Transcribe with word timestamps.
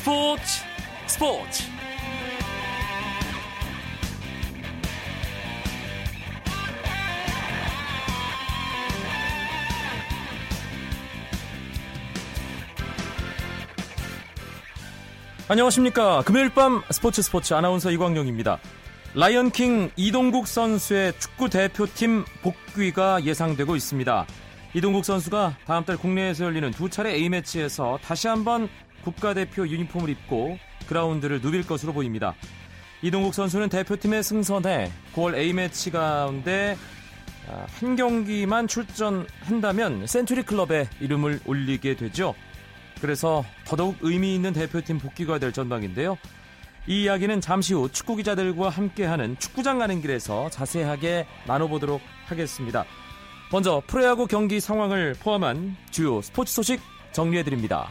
스포츠 0.00 0.42
스포츠. 1.06 1.64
안녕하십니까. 15.48 16.22
금요일 16.22 16.48
밤 16.48 16.82
스포츠 16.90 17.20
스포츠 17.20 17.52
아나운서 17.52 17.90
이광용입니다. 17.90 18.58
라이언킹 19.14 19.90
이동국 19.96 20.46
선수의 20.46 21.12
축구 21.18 21.50
대표팀 21.50 22.24
복귀가 22.40 23.22
예상되고 23.22 23.76
있습니다. 23.76 24.26
이동국 24.72 25.04
선수가 25.04 25.58
다음 25.66 25.84
달 25.84 25.98
국내에서 25.98 26.46
열리는 26.46 26.70
두 26.70 26.88
차례 26.88 27.12
A매치에서 27.16 27.98
다시 28.02 28.28
한번 28.28 28.70
국가대표 29.02 29.66
유니폼을 29.66 30.08
입고 30.10 30.58
그라운드를 30.86 31.40
누빌 31.40 31.66
것으로 31.66 31.92
보입니다. 31.92 32.34
이동국 33.02 33.34
선수는 33.34 33.68
대표팀의 33.68 34.22
승선에 34.22 34.92
9월 35.14 35.34
A매치 35.34 35.90
가운데 35.90 36.76
아, 37.48 37.66
한 37.68 37.96
경기만 37.96 38.68
출전한다면 38.68 40.06
센츄리 40.06 40.42
클럽에 40.42 40.88
이름을 41.00 41.40
올리게 41.46 41.96
되죠. 41.96 42.34
그래서 43.00 43.44
더더욱 43.64 43.96
의미 44.02 44.34
있는 44.34 44.52
대표팀 44.52 44.98
복귀가 44.98 45.38
될 45.38 45.52
전망인데요. 45.52 46.18
이 46.86 47.04
이야기는 47.04 47.40
잠시 47.40 47.74
후 47.74 47.88
축구 47.90 48.16
기자들과 48.16 48.68
함께하는 48.68 49.36
축구장 49.38 49.78
가는 49.78 50.00
길에서 50.00 50.50
자세하게 50.50 51.26
나눠보도록 51.46 52.00
하겠습니다. 52.26 52.84
먼저 53.52 53.82
프로야구 53.86 54.26
경기 54.26 54.60
상황을 54.60 55.14
포함한 55.20 55.76
주요 55.90 56.20
스포츠 56.22 56.52
소식 56.52 56.80
정리해드립니다. 57.12 57.88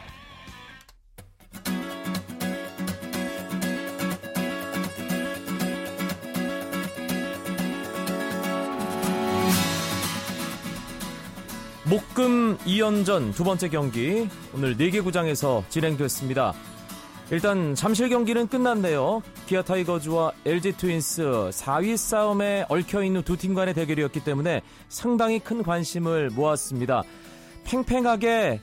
목금 11.90 12.56
2연전 12.58 13.34
두 13.34 13.42
번째 13.42 13.68
경기 13.68 14.28
오늘 14.54 14.76
4개 14.76 15.02
구장에서 15.02 15.64
진행됐습니다. 15.70 16.54
일단 17.32 17.74
잠실 17.74 18.08
경기는 18.08 18.46
끝났네요. 18.46 19.22
기아 19.46 19.62
타이거즈와 19.62 20.30
LG 20.46 20.76
트윈스 20.76 21.22
4위 21.50 21.96
싸움에 21.96 22.64
얽혀 22.68 23.02
있는 23.02 23.22
두 23.22 23.36
팀 23.36 23.54
간의 23.54 23.74
대결이었기 23.74 24.22
때문에 24.22 24.62
상당히 24.88 25.40
큰 25.40 25.64
관심을 25.64 26.30
모았습니다. 26.30 27.02
팽팽하게 27.64 28.60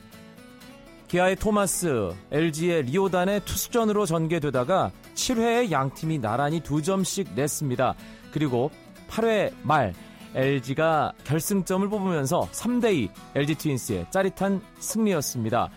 기아의 1.08 1.36
토마스, 1.36 2.10
LG의 2.32 2.84
리오단의 2.84 3.42
투수전으로 3.44 4.06
전개되다가 4.06 4.90
7회에 5.14 5.70
양 5.70 5.92
팀이 5.92 6.18
나란히 6.18 6.60
두 6.60 6.80
점씩 6.80 7.34
냈습니다. 7.34 7.94
그리고 8.32 8.70
8회 9.10 9.52
말 9.62 9.92
LG가 10.38 11.12
결승점을 11.24 11.88
뽑으면서 11.88 12.48
3대2 12.52 13.10
LG 13.34 13.54
트윈스의 13.56 14.06
짜릿한 14.10 14.62
승리였습니다. 14.78 15.68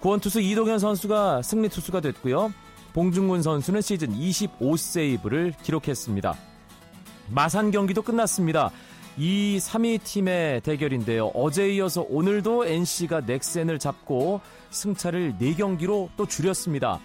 구원투수 0.00 0.40
이동현 0.40 0.78
선수가 0.78 1.40
승리 1.40 1.70
투수가 1.70 2.00
됐고요. 2.00 2.52
봉중근 2.92 3.40
선수는 3.40 3.80
시즌 3.80 4.10
25세이브를 4.10 5.54
기록했습니다. 5.62 6.34
마산 7.30 7.70
경기도 7.70 8.02
끝났습니다. 8.02 8.70
이 9.16 9.58
3위 9.58 10.02
팀의 10.04 10.60
대결인데요. 10.60 11.28
어제 11.28 11.72
이어서 11.72 12.04
오늘도 12.08 12.66
NC가 12.66 13.22
넥센을 13.22 13.78
잡고 13.78 14.42
승차를 14.70 15.36
4경기로 15.40 16.10
또 16.16 16.26
줄였습니다. 16.26 17.00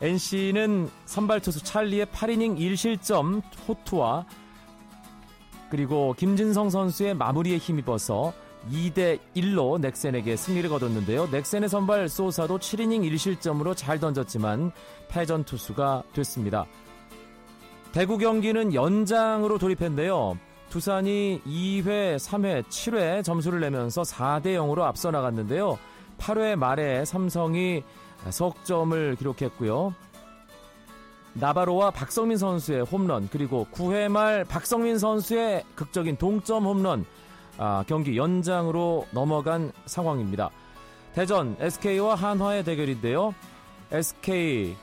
NC는 0.00 0.90
선발 1.06 1.40
투수 1.40 1.62
찰리의 1.62 2.06
8이닝 2.06 2.58
1실점 2.58 3.42
호투와 3.68 4.26
그리고 5.70 6.14
김진성 6.16 6.70
선수의 6.70 7.14
마무리에 7.14 7.58
힘입어서 7.58 8.32
2대 8.70 9.18
1로 9.36 9.80
넥센에게 9.80 10.36
승리를 10.36 10.68
거뒀는데요. 10.70 11.26
넥센의 11.26 11.68
선발 11.68 12.08
소사도 12.08 12.58
7이닝 12.58 13.10
1실점으로 13.12 13.76
잘 13.76 13.98
던졌지만 13.98 14.72
패전 15.08 15.44
투수가 15.44 16.04
됐습니다. 16.12 16.66
대구 17.92 18.18
경기는 18.18 18.74
연장으로 18.74 19.58
돌입했는데요. 19.58 20.38
두산이 20.70 21.42
2회, 21.46 22.16
3회, 22.16 22.64
7회 22.64 23.22
점수를 23.22 23.60
내면서 23.60 24.02
4대 24.02 24.46
0으로 24.46 24.80
앞서 24.80 25.10
나갔는데요. 25.10 25.78
8회 26.18 26.56
말에 26.56 27.04
삼성이 27.04 27.84
석점을 28.28 29.16
기록했고요. 29.16 29.94
나바로와 31.34 31.90
박성민 31.90 32.38
선수의 32.38 32.82
홈런 32.82 33.28
그리고 33.30 33.66
9회 33.72 34.08
말 34.08 34.44
박성민 34.44 34.98
선수의 34.98 35.64
극적인 35.74 36.16
동점 36.16 36.64
홈런 36.64 37.04
아, 37.58 37.84
경기 37.86 38.16
연장으로 38.16 39.06
넘어간 39.12 39.72
상황입니다. 39.86 40.50
대전 41.14 41.56
SK와 41.60 42.14
한화의 42.14 42.64
대결인데요. 42.64 43.34
SK 43.92 44.76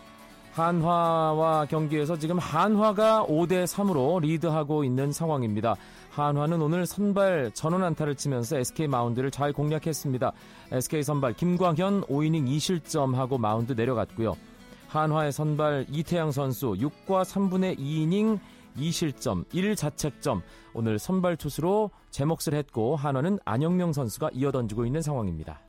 한화와 0.54 1.66
경기에서 1.66 2.18
지금 2.18 2.38
한화가 2.38 3.26
5대 3.28 3.66
3으로 3.66 4.22
리드하고 4.22 4.84
있는 4.84 5.12
상황입니다. 5.12 5.76
한화는 6.12 6.62
오늘 6.62 6.86
선발 6.86 7.52
전원 7.54 7.84
안타를 7.84 8.16
치면서 8.16 8.58
SK 8.58 8.88
마운드를 8.88 9.32
잘 9.32 9.54
공략했습니다. 9.54 10.32
SK 10.72 11.04
선발 11.04 11.34
김광현 11.34 12.04
5이닝 12.04 12.48
2실점하고 12.48 13.40
마운드 13.40 13.74
내려갔고요. 13.74 14.36
한화의 14.92 15.32
선발 15.32 15.86
이태양 15.90 16.34
선수 16.34 16.74
6과 16.74 17.24
3분의 17.24 17.80
2이닝 17.80 18.40
2실점, 18.78 19.46
1자책점. 19.46 20.42
오늘 20.74 21.00
선발 21.00 21.38
투수로 21.38 21.92
제 22.10 22.26
몫을 22.26 22.54
했고 22.54 22.98
한화는 22.98 23.40
안영명 23.46 23.94
선수가 23.94 24.32
이어던지고 24.34 24.86
있는 24.86 25.02
상황입니다. 25.02 25.62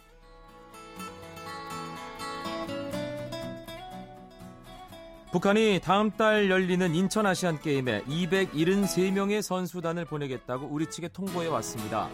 북한이 5.31 5.81
다음 5.83 6.11
달 6.11 6.51
열리는 6.51 6.93
인천 6.93 7.25
아시안 7.25 7.61
게임에 7.61 8.03
273명의 8.03 9.41
선수단을 9.41 10.05
보내겠다고 10.05 10.67
우리 10.67 10.91
측에 10.91 11.07
통보해 11.07 11.47
왔습니다. 11.47 12.09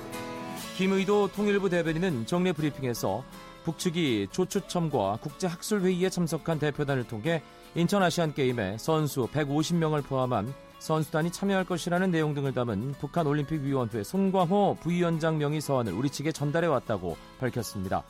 김의도 0.77 1.29
통일부 1.29 1.71
대변인은 1.71 2.27
정례 2.27 2.53
브리핑에서 2.53 3.25
북측이 3.69 4.29
조추첨과 4.31 5.19
국제학술회의에 5.21 6.09
참석한 6.09 6.59
대표단을 6.59 7.07
통해 7.07 7.43
인천 7.75 8.03
아시안 8.03 8.33
게임에 8.33 8.79
선수 8.79 9.27
150명을 9.27 10.03
포함한 10.05 10.55
선수단이 10.79 11.31
참여할 11.31 11.65
것이라는 11.65 12.11
내용 12.11 12.33
등을 12.33 12.55
담은 12.55 12.95
북한 12.99 13.27
올림픽위원회 13.27 14.03
손광호 14.03 14.79
부위원장 14.81 15.37
명의 15.37 15.61
서한을 15.61 15.93
우리 15.93 16.09
측에 16.09 16.33
전달해 16.33 16.67
왔다고 16.67 17.17
밝혔습니다. 17.41 18.05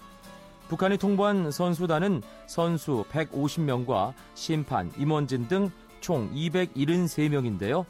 북한이 0.69 0.99
통보한 0.99 1.51
선수단은 1.51 2.23
선수 2.47 3.05
150명과 3.11 4.13
심판, 4.35 4.93
임원진 4.97 5.49
등 5.49 5.71
총 6.01 6.31
273명인데요. 6.33 7.85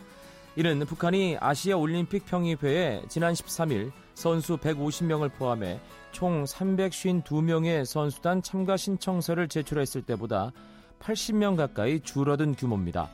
이는 0.56 0.80
북한이 0.80 1.36
아시아 1.40 1.76
올림픽 1.76 2.26
평의회에 2.26 3.02
지난 3.08 3.32
13일 3.32 3.92
선수 4.18 4.56
150명을 4.56 5.30
포함해 5.32 5.78
총 6.10 6.42
352명의 6.42 7.84
선수단 7.84 8.42
참가 8.42 8.76
신청서를 8.76 9.46
제출했을 9.46 10.02
때보다 10.02 10.50
80명 10.98 11.56
가까이 11.56 12.00
줄어든 12.00 12.56
규모입니다. 12.56 13.08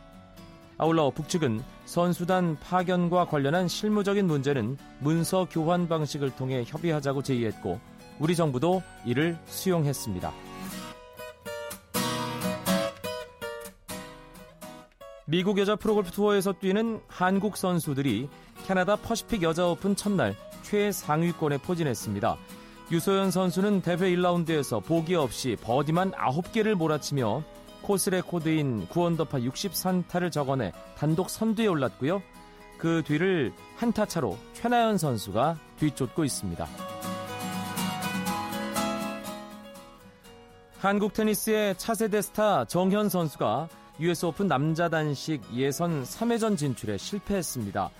아울러 0.79 1.11
북측은 1.11 1.63
선수단 1.85 2.59
파견과 2.59 3.27
관련한 3.27 3.69
실무적인 3.69 4.27
문제는 4.27 4.79
문서 5.01 5.47
교환 5.51 5.89
방식을 5.89 6.37
통해 6.37 6.65
협의하자고 6.67 7.23
제의했고 7.23 7.79
우리 8.19 8.35
정부도 8.35 8.83
이를 9.05 9.37
수용했습니다. 9.45 10.33
미국 15.27 15.59
여자 15.59 15.77
프로골프 15.77 16.13
투어에서 16.13 16.55
뛰는 16.55 17.03
한국 17.09 17.59
선수들이 17.59 18.31
캐나다 18.67 18.97
퍼시픽 18.97 19.43
여자 19.43 19.67
오픈 19.67 19.97
첫날 19.97 20.35
최상위권에 20.65 21.59
포진했습니다. 21.59 22.37
유소연 22.91 23.31
선수는 23.31 23.83
대회 23.83 23.97
1라운드에서 23.97 24.85
보기 24.85 25.15
없이 25.15 25.57
버디만 25.63 26.13
9개를 26.13 26.75
몰아치며 26.75 27.43
코스 27.83 28.11
레코드인 28.11 28.89
9언더파 28.89 29.49
63타를 29.53 30.33
적어내 30.33 30.73
단독 30.97 31.31
선두에 31.31 31.67
올랐고요. 31.67 32.23
그 32.79 33.03
뒤를 33.07 33.53
한타 33.77 34.05
차로 34.05 34.37
최나연 34.55 34.99
선수가 34.99 35.59
뒤쫓고 35.79 36.25
있습니다. 36.25 36.67
한국 40.79 41.15
테니스의 41.15 41.79
차세대 41.79 42.21
스타 42.21 42.65
정현 42.67 43.09
선수가 43.09 43.69
US 44.01 44.27
오픈 44.27 44.49
남자 44.49 44.89
단식 44.89 45.41
예선 45.55 46.03
3회전 46.03 46.59
진출에 46.59 46.99
실패했습니다. 46.99 47.91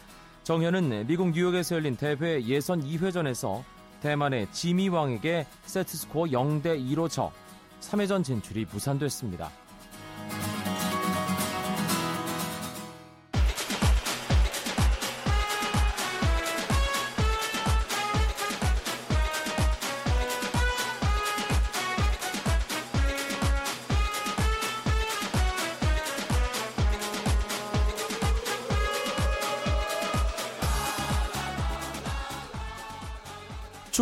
정현은 0.45 1.07
미국 1.07 1.31
뉴욕에서 1.31 1.77
열린 1.77 1.97
대회 1.97 2.43
예선 2.45 2.85
2회전에서 2.85 3.63
대만의 4.03 4.47
지미왕에게 4.53 5.47
세트스코어 5.65 6.25
0대 6.27 6.79
2로 6.79 7.09
져 7.09 7.33
3회전 7.81 8.23
진출이 8.23 8.67
무산됐습니다. 8.71 9.51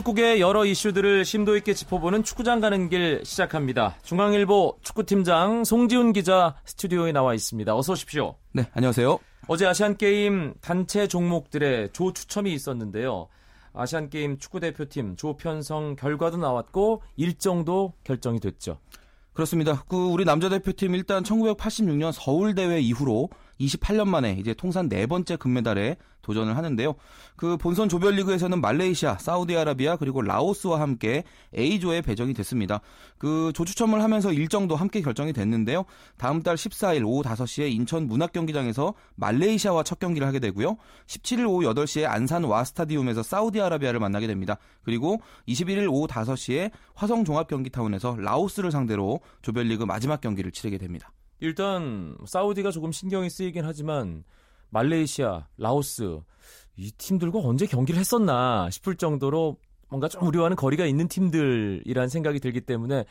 축구계 0.03 0.41
여러 0.41 0.65
이슈들을 0.65 1.25
심도 1.25 1.57
있게 1.57 1.75
짚어보는 1.75 2.25
축구장 2.25 2.61
가는 2.61 2.89
길 2.89 3.21
시작합니다. 3.25 3.95
중앙일보 4.03 4.79
축구팀장 4.83 5.63
송지훈 5.63 6.13
기자 6.13 6.57
스튜디오에 6.65 7.13
나와 7.13 7.35
있습니다. 7.35 7.77
어서 7.77 7.93
오십시오. 7.93 8.35
네, 8.53 8.67
안녕하세요. 8.73 9.19
어제 9.47 9.65
아시안게임 9.65 10.55
단체 10.61 11.07
종목들의 11.07 11.91
조 11.93 12.13
추첨이 12.13 12.53
있었는데요. 12.53 13.29
아시안게임 13.75 14.39
축구대표팀 14.39 15.15
조편성 15.17 15.95
결과도 15.95 16.37
나왔고 16.37 17.03
일정도 17.17 17.93
결정이 18.03 18.41
됐죠. 18.41 18.79
그렇습니다. 19.35 19.85
그 19.89 19.97
우리 19.97 20.25
남자 20.25 20.49
대표팀 20.49 20.97
일단 20.97 21.23
1986년 21.23 22.11
서울 22.13 22.57
대회 22.57 22.81
이후로 22.81 23.29
28년 23.61 24.09
만에 24.09 24.37
이제 24.39 24.55
통산 24.55 24.89
네 24.89 25.07
번째 25.07 25.37
금메달에 25.37 25.97
도전을 26.23 26.57
하는데요. 26.57 26.95
그 27.37 27.57
본선 27.57 27.89
조별리그에서는 27.89 28.61
말레이시아, 28.61 29.19
사우디아라비아 29.19 29.97
그리고 29.97 30.23
라오스와 30.23 30.81
함께 30.81 31.25
A조에 31.57 32.01
배정이 32.01 32.33
됐습니다. 32.33 32.81
그 33.19 33.53
조추첨을 33.55 34.03
하면서 34.03 34.33
일정도 34.33 34.77
함께 34.77 35.03
결정이 35.03 35.33
됐는데요. 35.33 35.85
다음 36.17 36.43
달 36.43 36.57
14일 36.57 37.05
오후 37.05 37.23
5시에 37.23 37.71
인천 37.73 38.07
문학경기장에서 38.07 38.95
말레이시아와 39.17 39.83
첫 39.83 39.99
경기를 39.99 40.27
하게 40.27 40.39
되고요. 40.39 40.77
17일 41.07 41.49
오후 41.49 41.63
8시에 41.73 42.05
안산 42.05 42.45
와 42.45 42.65
스타디움에서 42.65 43.23
사우디아라비아를 43.23 44.01
만나게 44.01 44.27
됩니다. 44.27 44.57
그리고 44.83 45.21
21일 45.49 45.91
오후 45.91 46.07
5시에 46.07 46.71
화성 46.95 47.25
종합 47.25 47.49
경기타운에서 47.49 48.17
라오스를 48.19 48.71
상대로 48.71 49.21
조별리그 49.43 49.85
마지막 49.85 50.21
경기를 50.21 50.53
치르게 50.53 50.79
됩니다. 50.79 51.13
일단 51.43 52.17
사우디가 52.25 52.71
조금 52.71 52.93
신경이 52.93 53.29
쓰이긴 53.29 53.65
하지만 53.65 54.23
말레이시아, 54.71 55.49
라오스 55.59 56.21
이 56.77 56.93
팀들과 56.93 57.41
언제 57.41 57.67
경기를 57.67 57.99
했었나 57.99 58.71
싶을 58.71 58.95
정도로 58.95 59.57
뭔가 59.89 60.09
좀 60.09 60.23
우리와는 60.23 60.57
거리가 60.57 60.87
있는 60.87 61.09
팀들이란 61.09 62.09
생각이 62.09 62.39
들기 62.39 62.61
때문에 62.61 63.05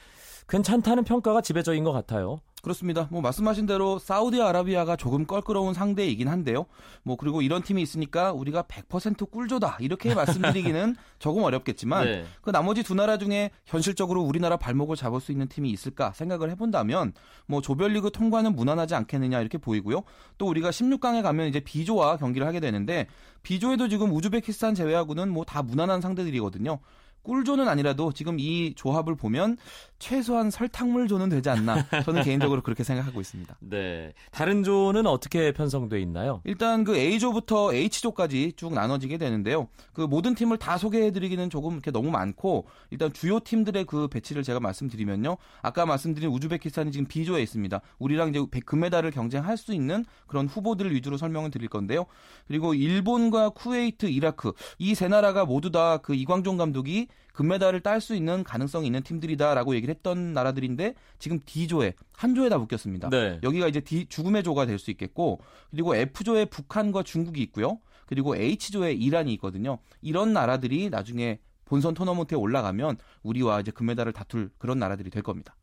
괜찮다는 0.48 1.04
평가가 1.04 1.42
지배적인 1.42 1.84
것 1.84 1.92
같아요. 1.92 2.40
그렇습니다. 2.62 3.08
뭐 3.12 3.22
말씀하신 3.22 3.66
대로 3.66 4.00
사우디아라비아가 4.00 4.96
조금 4.96 5.26
껄끄러운 5.26 5.74
상대이긴 5.74 6.28
한데요. 6.28 6.66
뭐 7.04 7.16
그리고 7.16 7.42
이런 7.42 7.62
팀이 7.62 7.82
있으니까 7.82 8.32
우리가 8.34 8.64
100% 8.64 9.30
꿀조다 9.30 9.78
이렇게 9.80 10.14
말씀드리기는 10.16 10.96
조금 11.20 11.44
어렵겠지만 11.44 12.06
네. 12.06 12.26
그 12.42 12.52
나머지 12.52 12.84
두 12.84 12.96
나라 12.96 13.18
중에 13.18 13.52
현실적으로 13.66 14.22
우리나라 14.22 14.58
발목을 14.58 14.96
잡을 14.96 15.20
수 15.20 15.32
있는 15.32 15.48
팀이 15.48 15.70
있을까 15.70 16.14
생각을 16.14 16.50
해본다면 16.52 17.14
뭐 17.48 17.62
조별리그 17.62 18.12
통과는 18.12 18.56
무난하지 18.56 18.96
않겠느냐 18.96 19.42
이렇게 19.42 19.58
보이고요. 19.58 20.04
또 20.38 20.48
우리가 20.48 20.70
16강에 20.70 21.24
가면 21.24 21.48
이제 21.48 21.60
B조와 21.60 22.18
경기를 22.18 22.48
하게 22.48 22.60
되는데 22.60 23.08
B조에도 23.44 23.88
지금 23.88 24.12
우즈베키스탄 24.12 24.76
제외하고는 24.76 25.30
뭐 25.30 25.42
다 25.52 25.64
무난한 25.64 26.00
상대들이거든요. 26.00 26.80
꿀조는 27.24 27.68
아니라도 27.68 28.12
지금 28.12 28.40
이 28.40 28.74
조합을 28.76 29.16
보면 29.16 29.58
최소한 30.00 30.50
설탕물 30.50 31.08
조는 31.08 31.30
되지 31.30 31.50
않나 31.50 31.86
저는 32.04 32.24
개인적으로 32.24 32.62
그렇게 32.64 32.84
생각하고 32.84 33.22
있습니다. 33.22 33.56
네. 33.62 34.14
다른 34.32 34.64
조는 34.64 35.06
어떻게 35.06 35.52
편성돼 35.52 36.02
있나요? 36.02 36.42
일단 36.46 36.84
그 36.84 36.96
A조부터 36.98 37.74
H조까지 37.74 38.54
쭉 38.56 38.74
나눠지게 38.74 39.18
되는데요. 39.20 39.68
그 39.94 40.02
모든 40.02 40.34
팀을 40.34 40.58
다 40.58 40.78
소개해 40.80 41.12
드리기는 41.12 41.50
조금 41.52 41.74
이렇게 41.74 41.92
너무 41.92 42.10
많고 42.10 42.66
일단 42.90 43.14
주요 43.14 43.40
팀들의 43.40 43.86
그 43.86 44.08
배치를 44.08 44.42
제가 44.42 44.60
말씀드리면요. 44.60 45.38
아까 45.62 45.86
말씀드린 45.86 46.30
우즈베키스탄이 46.32 46.92
지금 46.92 47.06
B조에 47.06 47.42
있습니다. 47.44 47.80
우리랑 48.00 48.30
이제 48.30 48.44
금메달을 48.66 49.12
경쟁할 49.12 49.58
수 49.58 49.74
있는 49.74 50.04
그런 50.26 50.48
후보들을 50.48 50.94
위주로 50.96 51.18
설명을 51.18 51.52
드릴 51.52 51.70
건데요. 51.70 52.06
그리고 52.48 52.74
일본과 52.74 53.50
쿠웨이트, 53.50 54.08
이라크 54.08 54.54
이 54.80 54.96
세 54.96 55.08
나라가 55.08 55.46
모두 55.46 55.72
다 55.72 56.00
그 56.02 56.14
이광종 56.16 56.58
감독이 56.58 57.08
금메달을 57.34 57.80
딸 57.82 58.02
수 58.02 58.16
있는 58.16 58.44
가능성이 58.44 58.88
있는 58.88 59.04
팀들이다라고 59.04 59.76
얘기를 59.76 59.94
했던 59.96 60.34
나라들인데 60.34 60.96
지금 61.20 61.40
D조에 61.46 61.94
한 62.14 62.36
조에 62.36 62.50
다 62.50 62.58
묶였습니다. 62.58 63.10
네. 63.10 63.40
여기가 63.42 63.68
이제 63.68 63.80
D 63.80 64.06
죽음의 64.08 64.44
조가 64.44 64.66
될 64.66 64.80
수 64.80 64.92
있겠고 64.92 65.40
그리고 65.70 65.96
F조에 65.96 66.46
북한과 66.46 67.04
중국이 67.04 67.42
있고요. 67.44 67.80
그리고 68.08 68.36
H조에 68.36 68.94
이란이 68.94 69.34
있거든요. 69.36 69.78
이런 70.02 70.34
나라들이 70.34 70.90
나중에 70.90 71.40
본선 71.66 71.94
토너먼트에 71.94 72.38
올라가면 72.38 72.98
우리와 73.24 73.62
이제 73.62 73.72
금메달을 73.72 74.12
다툴 74.12 74.50
그런 74.58 74.80
나라들이 74.80 75.10
될 75.10 75.24
겁니다. 75.24 75.56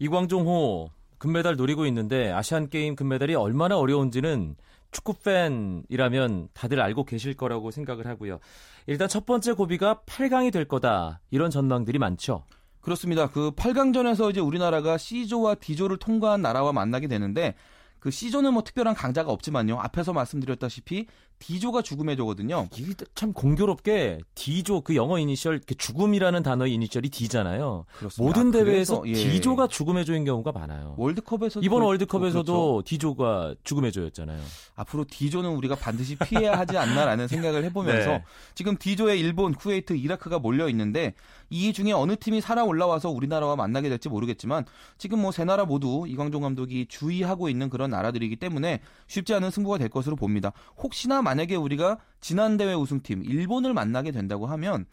이광종호 0.00 0.90
금메달 1.18 1.56
노리고 1.56 1.86
있는데 1.86 2.30
아시안 2.30 2.68
게임 2.68 2.96
금메달이 2.96 3.34
얼마나 3.34 3.76
어려운지는 3.78 4.56
축구 4.90 5.14
팬이라면 5.14 6.48
다들 6.54 6.80
알고 6.80 7.04
계실 7.04 7.34
거라고 7.34 7.70
생각을 7.70 8.06
하고요. 8.06 8.40
일단 8.86 9.08
첫 9.08 9.26
번째 9.26 9.52
고비가 9.52 10.02
8강이 10.06 10.52
될 10.52 10.66
거다. 10.66 11.20
이런 11.30 11.50
전망들이 11.50 11.98
많죠. 11.98 12.44
그렇습니다. 12.80 13.28
그 13.28 13.50
8강전에서 13.50 14.30
이제 14.30 14.40
우리나라가 14.40 14.96
C조와 14.96 15.56
D조를 15.56 15.98
통과한 15.98 16.40
나라와 16.40 16.72
만나게 16.72 17.06
되는데 17.06 17.54
그 17.98 18.10
C조는 18.10 18.54
뭐 18.54 18.62
특별한 18.62 18.94
강자가 18.94 19.30
없지만요. 19.30 19.78
앞에서 19.80 20.12
말씀드렸다시피 20.12 21.06
D조가 21.38 21.82
죽음의 21.82 22.16
조거든요. 22.16 22.68
이게 22.76 22.92
참 23.14 23.32
공교롭게 23.32 24.18
D조 24.34 24.82
그 24.82 24.94
영어 24.96 25.18
이니셜 25.18 25.60
그 25.66 25.74
죽음이라는 25.74 26.42
단어의 26.42 26.74
이니셜이 26.74 27.08
D잖아요. 27.08 27.86
그렇습니다. 27.96 28.22
모든 28.38 28.50
대회에서 28.50 29.02
예. 29.06 29.14
D조가 29.14 29.68
죽음의 29.68 30.04
조인 30.04 30.24
경우가 30.24 30.52
많아요. 30.52 30.94
월드컵에서 30.98 31.60
이번 31.62 31.82
월드컵에서도 31.82 32.52
그렇죠. 32.52 32.82
D조가 32.84 33.54
죽음의 33.64 33.92
조였잖아요. 33.92 34.38
앞으로 34.74 35.04
D조는 35.08 35.50
우리가 35.50 35.76
반드시 35.76 36.16
피해야 36.16 36.58
하지 36.58 36.76
않나라는 36.76 37.26
생각을 37.28 37.64
해보면서 37.64 38.10
네. 38.10 38.24
지금 38.54 38.76
D조에 38.76 39.16
일본, 39.16 39.54
쿠웨이트, 39.54 39.94
이라크가 39.94 40.38
몰려 40.38 40.68
있는데 40.68 41.14
이 41.48 41.72
중에 41.72 41.92
어느 41.92 42.16
팀이 42.16 42.40
살아 42.42 42.64
올라와서 42.64 43.08
우리나라와 43.10 43.56
만나게 43.56 43.88
될지 43.88 44.08
모르겠지만 44.08 44.66
지금 44.98 45.20
뭐 45.20 45.32
세 45.38 45.44
나라 45.44 45.64
모두 45.64 46.04
이광종 46.08 46.42
감독이 46.42 46.86
주의하고 46.88 47.48
있는 47.48 47.70
그런 47.70 47.90
나라들이기 47.90 48.36
때문에 48.36 48.80
쉽지 49.06 49.34
않은 49.34 49.52
승부가 49.52 49.78
될 49.78 49.88
것으로 49.88 50.16
봅니다. 50.16 50.52
혹시나 50.78 51.22
만약에 51.28 51.56
우리가 51.56 51.98
지난 52.20 52.56
대회 52.56 52.72
우승팀 52.72 53.22
일본을 53.22 53.74
만나게 53.74 54.12
된다고 54.12 54.46
하면 54.46 54.86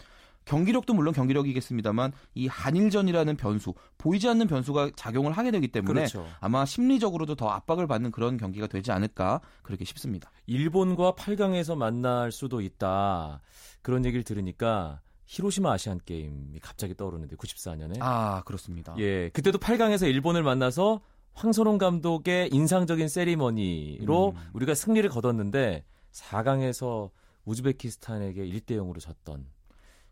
경기력도 0.44 0.94
물론 0.94 1.14
경기력이겠습니다만 1.14 2.12
이 2.36 2.48
한일전이라는 2.48 3.38
변수 3.38 3.74
보이지 3.98 4.28
않는 4.28 4.48
변수가 4.48 4.92
작용을 4.98 5.32
하게 5.32 5.52
되기 5.52 5.70
때문에 5.70 6.02
그렇죠. 6.02 6.28
아마 6.42 6.66
심리적으로도 6.66 7.36
더 7.36 7.48
압박을 7.50 7.88
받는 7.88 8.12
그런 8.12 8.36
경기가 8.36 8.68
되지 8.68 8.92
않을까 8.92 9.40
그렇게 9.64 9.86
싶습니다. 9.86 10.30
일본과 10.46 11.14
8강에서 11.14 11.78
만날 11.78 12.34
수도 12.34 12.60
있다 12.60 13.42
그런 13.82 14.04
얘기를 14.04 14.24
들으니까 14.24 15.00
히로시마 15.28 15.72
아시안 15.72 16.00
게임이 16.06 16.60
갑자기 16.60 16.96
떠오르는데 16.96 17.38
94년에 17.38 17.98
아 18.02 18.44
그렇습니다. 18.46 18.94
예 19.00 19.30
그때도 19.30 19.58
8강에서 19.58 20.08
일본을 20.08 20.44
만나서 20.44 21.02
황선홍 21.34 21.78
감독의 21.80 22.50
인상적인 22.52 23.08
세리머니로 23.08 24.34
음. 24.36 24.50
우리가 24.54 24.76
승리를 24.76 25.10
거뒀는데 25.10 25.84
4강에서 26.16 27.10
우즈베키스탄에게 27.46 28.46
1대 28.48 28.72
0으로 28.72 29.00
졌던 29.00 29.46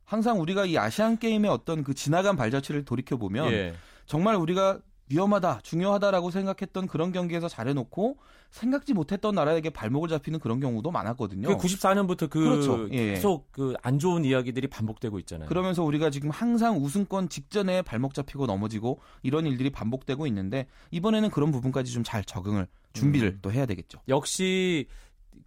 항상 0.05 0.39
우리가 0.41 0.65
이 0.65 0.77
아시안 0.77 1.17
게임의 1.17 1.49
어떤 1.49 1.83
그 1.83 1.93
지나간 1.93 2.35
발자취를 2.35 2.85
돌이켜 2.85 3.17
보면 3.17 3.51
예. 3.51 3.73
정말 4.05 4.35
우리가 4.35 4.79
위험하다, 5.09 5.59
중요하다라고 5.63 6.31
생각했던 6.31 6.87
그런 6.87 7.11
경기에서 7.11 7.47
잘해놓고 7.47 8.17
생각지 8.51 8.93
못했던 8.93 9.35
나라에게 9.35 9.69
발목을 9.69 10.07
잡히는 10.09 10.39
그런 10.39 10.59
경우도 10.59 10.91
많았거든요. 10.91 11.47
그 11.47 11.57
94년부터 11.57 12.29
그 12.29 12.39
그렇죠. 12.39 12.87
예. 12.91 13.13
계속 13.13 13.51
그 13.51 13.73
안 13.81 13.99
좋은 13.99 14.23
이야기들이 14.25 14.67
반복되고 14.67 15.19
있잖아요. 15.19 15.49
그러면서 15.49 15.83
우리가 15.83 16.09
지금 16.09 16.29
항상 16.29 16.77
우승권 16.77 17.29
직전에 17.29 17.81
발목 17.81 18.13
잡히고 18.13 18.45
넘어지고 18.45 18.99
이런 19.23 19.45
일들이 19.45 19.69
반복되고 19.69 20.25
있는데 20.27 20.67
이번에는 20.91 21.29
그런 21.31 21.51
부분까지 21.51 21.91
좀 21.91 22.03
잘 22.03 22.23
적응을 22.23 22.67
준비를 22.93 23.29
음. 23.29 23.39
또 23.41 23.51
해야 23.51 23.65
되겠죠. 23.65 23.99
역시 24.07 24.87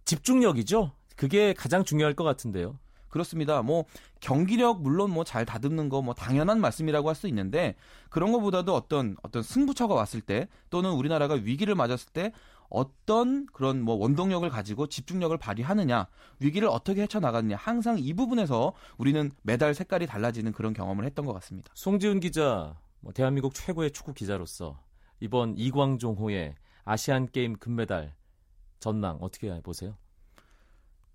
집중력이죠. 0.07 0.91
그게 1.15 1.53
가장 1.53 1.83
중요할 1.83 2.13
것 2.15 2.23
같은데요. 2.23 2.79
그렇습니다. 3.09 3.61
뭐 3.61 3.85
경기력 4.19 4.81
물론 4.81 5.11
뭐 5.11 5.23
잘 5.23 5.45
다듬는 5.45 5.89
거 5.89 6.01
뭐 6.01 6.13
당연한 6.13 6.59
말씀이라고 6.61 7.09
할 7.09 7.15
수 7.15 7.27
있는데 7.27 7.75
그런 8.09 8.31
것보다도 8.31 8.73
어떤 8.75 9.15
어떤 9.23 9.43
승부처가 9.43 9.93
왔을 9.93 10.21
때 10.21 10.47
또는 10.69 10.91
우리나라가 10.91 11.33
위기를 11.35 11.75
맞았을 11.75 12.09
때 12.13 12.31
어떤 12.69 13.45
그런 13.47 13.81
뭐 13.81 13.95
원동력을 13.95 14.47
가지고 14.49 14.87
집중력을 14.87 15.35
발휘하느냐 15.37 16.07
위기를 16.39 16.67
어떻게 16.67 17.01
헤쳐나가느냐 17.03 17.55
항상 17.55 17.97
이 17.97 18.13
부분에서 18.13 18.73
우리는 18.97 19.31
메달 19.41 19.73
색깔이 19.73 20.05
달라지는 20.05 20.51
그런 20.51 20.73
경험을 20.73 21.05
했던 21.05 21.25
것 21.25 21.33
같습니다. 21.33 21.71
송지훈 21.75 22.19
기자 22.19 22.75
뭐 22.99 23.13
대한민국 23.13 23.53
최고의 23.55 23.91
축구 23.91 24.13
기자로서 24.13 24.79
이번 25.19 25.57
이광종호의 25.57 26.55
아시안 26.85 27.27
게임 27.31 27.55
금메달 27.57 28.13
전망 28.79 29.17
어떻게 29.21 29.59
보세요? 29.61 29.95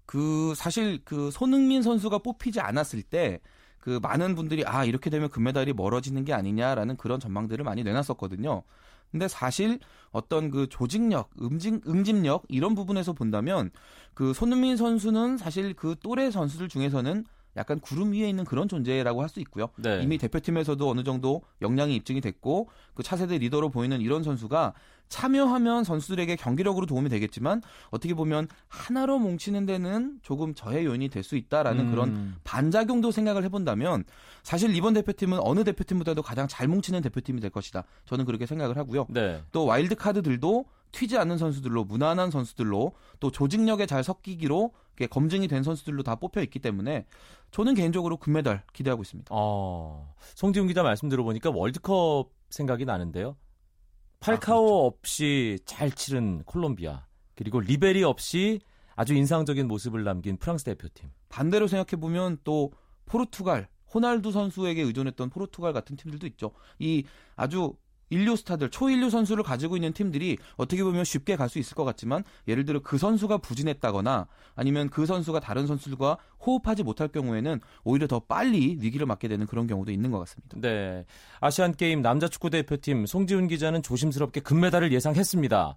그 0.07 0.55
사실 0.57 1.01
그 1.05 1.31
손흥민 1.31 1.83
선수가 1.83 2.19
뽑히지 2.19 2.61
않았을 2.61 3.03
때 3.03 3.41
그 3.83 3.99
많은 4.01 4.37
분들이 4.37 4.63
아 4.65 4.85
이렇게 4.85 5.11
되면 5.11 5.29
금메달이 5.29 5.73
멀어지는 5.73 6.25
게 6.25 6.33
아니냐라는 6.33 6.97
그런 6.97 7.19
전망들을 7.19 7.65
많이 7.65 7.83
내놨었거든요. 7.83 8.63
근데 9.11 9.27
사실 9.27 9.81
어떤 10.13 10.51
그 10.51 10.69
조직력, 10.69 11.31
응집, 11.43 11.87
응집력 11.89 12.45
이런 12.49 12.77
부분에서 12.77 13.13
본다면 13.13 13.71
그 14.15 14.33
손흥민 14.35 14.77
선수는 14.77 15.37
사실 15.37 15.75
그 15.75 15.97
또래 16.01 16.31
선수들 16.31 16.69
중에서는 16.69 17.25
약간 17.57 17.81
구름 17.81 18.13
위에 18.13 18.29
있는 18.29 18.45
그런 18.45 18.69
존재라고 18.69 19.21
할 19.23 19.29
수 19.29 19.41
있고요. 19.41 19.69
네. 19.77 20.03
이미 20.03 20.19
대표팀에서도 20.19 20.89
어느 20.89 21.05
정도 21.05 21.43
역량이 21.63 21.95
입증이 21.97 22.21
됐고 22.21 22.69
그 22.95 23.03
차세대 23.03 23.39
리더로 23.39 23.71
보이는 23.71 24.01
이런 24.01 24.23
선수가 24.23 24.75
참여하면 25.09 25.85
선수들에게 25.85 26.37
경기력으로 26.37 26.87
도움이 26.87 27.09
되겠지만 27.11 27.61
어떻게 27.91 28.15
보면 28.15 28.49
하나로 28.69 29.19
뭉치는 29.19 29.67
데는 29.67 30.19
조금 30.23 30.55
저해 30.55 30.85
요인이 30.85 31.09
될 31.11 31.23
수 31.23 31.37
있다라는 31.37 31.87
음. 31.87 31.91
그런 31.91 32.35
반작용도 32.45 33.11
생각을 33.11 33.45
해본다면 33.45 34.05
사실 34.43 34.75
이번 34.75 34.95
대표팀은 34.95 35.39
어느 35.41 35.65
대표팀보다도 35.65 36.23
가장 36.23 36.49
잘 36.49 36.67
뭉치는 36.67 37.01
대표팀이 37.03 37.41
될 37.41 37.51
것이다. 37.51 37.85
저는 38.07 38.25
그렇게 38.25 38.47
생각을 38.47 38.77
하고요. 38.79 39.07
네. 39.11 39.43
또 39.53 39.67
와일드 39.67 39.95
카드들도 39.95 40.65
튀지 40.93 41.19
않는 41.19 41.39
선수들로 41.39 41.85
무난한 41.85 42.31
선수들로 42.31 42.93
또 43.19 43.31
조직력에 43.31 43.87
잘 43.87 44.05
섞이기로 44.05 44.73
검증이 45.11 45.49
된 45.49 45.63
선수들로 45.63 46.03
다 46.03 46.15
뽑혀 46.17 46.43
있기 46.43 46.59
때문에 46.59 47.07
저는 47.51 47.75
개인적으로 47.75 48.19
금메달 48.19 48.63
기대하고 48.73 49.03
있습니다. 49.03 49.29
어, 49.35 50.15
송지훈 50.35 50.69
기자 50.69 50.83
말씀 50.83 51.09
들어보니까 51.09 51.51
월드컵 51.51 52.31
생각이 52.51 52.85
나는데요. 52.85 53.37
팔카오 54.21 54.57
아, 54.57 54.61
그렇죠. 54.61 54.87
없이 54.87 55.59
잘 55.65 55.91
치른 55.91 56.45
콜롬비아 56.45 57.07
그리고 57.35 57.59
리베리 57.59 58.05
없이 58.05 58.61
아주 58.95 59.15
인상적인 59.15 59.67
모습을 59.67 60.05
남긴 60.05 60.37
프랑스 60.37 60.65
대표팀. 60.65 61.11
반대로 61.29 61.67
생각해 61.67 62.01
보면 62.01 62.39
또 62.45 62.73
포르투갈 63.07 63.69
호날두 63.93 64.33
선수에게 64.33 64.83
의존했던 64.83 65.31
포르투갈 65.31 65.73
같은 65.73 65.97
팀들도 65.97 66.27
있죠. 66.29 66.53
이 66.79 67.05
아주 67.37 67.75
인류 68.13 68.37
스타들, 68.37 68.69
초인류 68.69 69.09
선수를 69.09 69.43
가지고 69.43 69.77
있는 69.77 69.93
팀들이 69.93 70.37
어떻게 70.57 70.85
보면 70.85 71.05
쉽게 71.05 71.37
갈 71.37 71.53
수 71.53 71.59
있을 71.59 71.75
것 71.75 71.85
같지만 71.85 72.25
예를 72.49 72.65
들어 72.65 72.81
그 72.81 72.97
선수가 72.99 73.39
부진했다거나 73.39 74.27
아니면 74.55 74.89
그 74.89 75.07
선수가 75.07 75.41
다른 75.41 75.67
선수들과 75.67 76.17
호흡하지 76.45 76.83
못할 76.83 77.09
경우에는 77.09 77.61
오히려 77.85 78.07
더 78.07 78.21
빨리 78.21 78.79
위기를 78.81 79.07
맞게 79.07 79.29
되는 79.29 79.47
그런 79.47 79.67
경우도 79.67 79.93
있는 79.93 80.11
것 80.11 80.19
같습니다. 80.21 80.57
네. 80.61 81.05
아시안 81.41 81.75
게임 81.75 82.01
남자 82.01 82.29
축구 82.29 82.49
대표팀 82.51 83.07
송지훈 83.07 83.49
기자는 83.49 83.83
조심스럽게 83.83 84.41
금메달을 84.41 84.93
예상했습니다. 84.93 85.75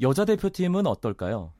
여자 0.00 0.24
대표팀은 0.24 0.86
어떨까요? 0.86 1.52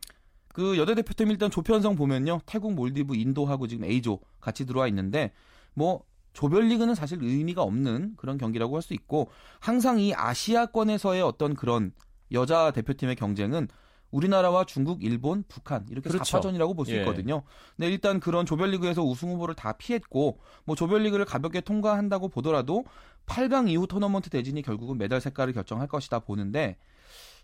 그 0.55 0.79
여자 0.79 0.95
대표팀 0.95 1.31
일단 1.31 1.51
조편성 1.51 1.97
보면요. 1.97 2.41
태국, 2.47 2.75
몰디브, 2.75 3.17
인도하고 3.17 3.67
지금 3.67 3.85
A조 3.85 4.21
같이 4.41 4.67
들어와 4.67 4.89
있는데 4.89 5.33
뭐 5.75 6.03
조별리그는 6.39 6.95
사실 6.95 7.19
의미가 7.21 7.63
없는 7.63 8.15
그런 8.17 8.39
경기라고 8.39 8.77
할 8.77 8.83
수 8.83 8.95
있고 8.95 9.29
항상 9.59 9.99
이 9.99 10.15
아시아권에서의 10.15 11.21
어떤 11.21 11.55
그런 11.55 11.91
여자 12.31 12.71
대표팀의 12.71 13.17
경쟁은 13.17 13.67
우리나라와 14.13 14.65
중국, 14.65 15.03
일본, 15.03 15.43
북한 15.49 15.85
이렇게 15.91 16.09
그렇죠. 16.09 16.39
4파전이라고 16.39 16.77
볼수 16.77 16.93
예. 16.93 17.01
있거든요. 17.01 17.43
네, 17.77 17.89
일단 17.89 18.21
그런 18.21 18.47
조별리그에서 18.47 19.03
우승 19.03 19.31
후보를 19.31 19.57
다 19.57 19.73
피했고 19.73 20.39
뭐 20.65 20.77
조별리그를 20.77 21.25
가볍게 21.25 21.61
통과한다고 21.61 22.29
보더라도 22.29 22.85
8강 23.27 23.69
이후 23.69 23.89
토너먼트 23.89 24.31
대진이 24.31 24.63
결국은 24.63 24.97
메달 24.97 25.21
색깔을 25.21 25.53
결정할 25.53 25.89
것이다 25.89 26.21
보는데 26.21 26.77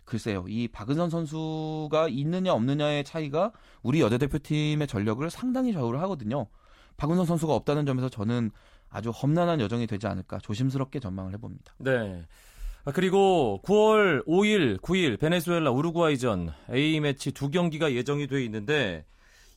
글쎄요. 0.04 0.44
이 0.46 0.68
박은선 0.68 1.10
선수가 1.10 2.08
있느냐 2.10 2.52
없느냐의 2.52 3.02
차이가 3.02 3.50
우리 3.82 4.00
여자 4.00 4.18
대표팀의 4.18 4.86
전력을 4.86 5.28
상당히 5.30 5.72
좌우를 5.72 6.00
하거든요. 6.02 6.46
박은선 6.96 7.26
선수가 7.26 7.54
없다는 7.54 7.86
점에서 7.86 8.08
저는 8.08 8.50
아주 8.90 9.10
험난한 9.10 9.60
여정이 9.60 9.86
되지 9.86 10.06
않을까 10.06 10.38
조심스럽게 10.38 11.00
전망을 11.00 11.32
해봅니다. 11.34 11.74
네. 11.78 12.22
아, 12.84 12.92
그리고 12.92 13.60
9월 13.64 14.24
5일, 14.26 14.78
9일 14.80 15.18
베네수엘라 15.18 15.70
우루과이전 15.70 16.52
A 16.70 17.00
매치 17.00 17.32
두 17.32 17.50
경기가 17.50 17.92
예정이 17.92 18.26
돼 18.26 18.44
있는데 18.44 19.04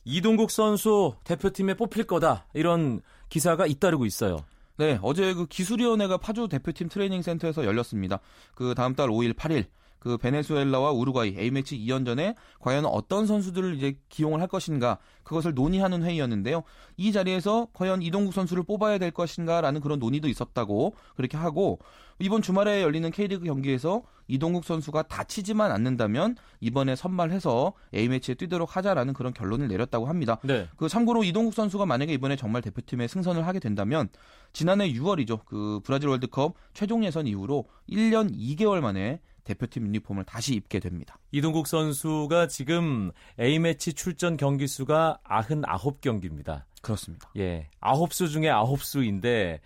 이동국 0.04 0.50
선수 0.50 1.14
대표팀에 1.24 1.74
뽑힐 1.74 2.04
거다 2.04 2.46
이런 2.54 3.00
기사가 3.28 3.66
잇따르고 3.66 4.06
있어요. 4.06 4.38
네, 4.78 4.98
어제 5.02 5.34
그 5.34 5.46
기술위원회가 5.46 6.18
파주 6.18 6.48
대표팀 6.48 6.88
트레이닝 6.88 7.20
센터에서 7.20 7.64
열렸습니다. 7.64 8.20
그 8.54 8.74
다음 8.74 8.94
달 8.94 9.08
5일, 9.08 9.34
8일 9.34 9.66
그 9.98 10.16
베네수엘라와 10.16 10.92
우루과이 10.92 11.34
A매치 11.38 11.78
2연전에 11.78 12.34
과연 12.60 12.86
어떤 12.86 13.26
선수들을 13.26 13.76
이제 13.76 13.98
기용을 14.08 14.40
할 14.40 14.48
것인가 14.48 14.98
그것을 15.22 15.54
논의하는 15.54 16.02
회의였는데요. 16.02 16.62
이 16.96 17.12
자리에서 17.12 17.68
과연 17.72 18.02
이동국 18.02 18.32
선수를 18.32 18.62
뽑아야 18.62 18.98
될 18.98 19.10
것인가라는 19.10 19.80
그런 19.80 19.98
논의도 19.98 20.28
있었다고 20.28 20.94
그렇게 21.16 21.36
하고 21.36 21.78
이번 22.18 22.42
주말에 22.42 22.82
열리는 22.82 23.08
K리그 23.10 23.44
경기에서 23.44 24.02
이동국 24.26 24.64
선수가 24.64 25.02
다치지만 25.02 25.70
않는다면 25.70 26.36
이번에 26.60 26.96
선발해서 26.96 27.72
A매치에 27.94 28.34
뛰도록 28.34 28.76
하자라는 28.76 29.14
그런 29.14 29.32
결론을 29.32 29.68
내렸다고 29.68 30.06
합니다. 30.06 30.38
네. 30.42 30.68
그 30.76 30.88
참고로 30.88 31.24
이동국 31.24 31.54
선수가 31.54 31.86
만약에 31.86 32.12
이번에 32.12 32.36
정말 32.36 32.62
대표팀에 32.62 33.06
승선을 33.08 33.46
하게 33.46 33.58
된다면 33.58 34.08
지난해 34.52 34.92
6월이죠. 34.92 35.44
그 35.44 35.80
브라질 35.84 36.08
월드컵 36.08 36.54
최종 36.74 37.04
예선 37.04 37.26
이후로 37.26 37.68
1년 37.88 38.34
2개월 38.36 38.80
만에 38.80 39.20
대표팀 39.48 39.86
유니폼을 39.86 40.24
다시 40.24 40.54
입게 40.54 40.78
됩니다. 40.78 41.18
이동국 41.32 41.66
선수가 41.66 42.48
지금 42.48 43.10
A매치 43.40 43.94
출전 43.94 44.36
경기 44.36 44.66
수가 44.66 45.18
99경기입니다. 45.24 46.64
그렇습니다. 46.82 47.30
예. 47.38 47.70
9수 47.80 48.28
중에 48.30 48.48
9수인데 48.48 49.60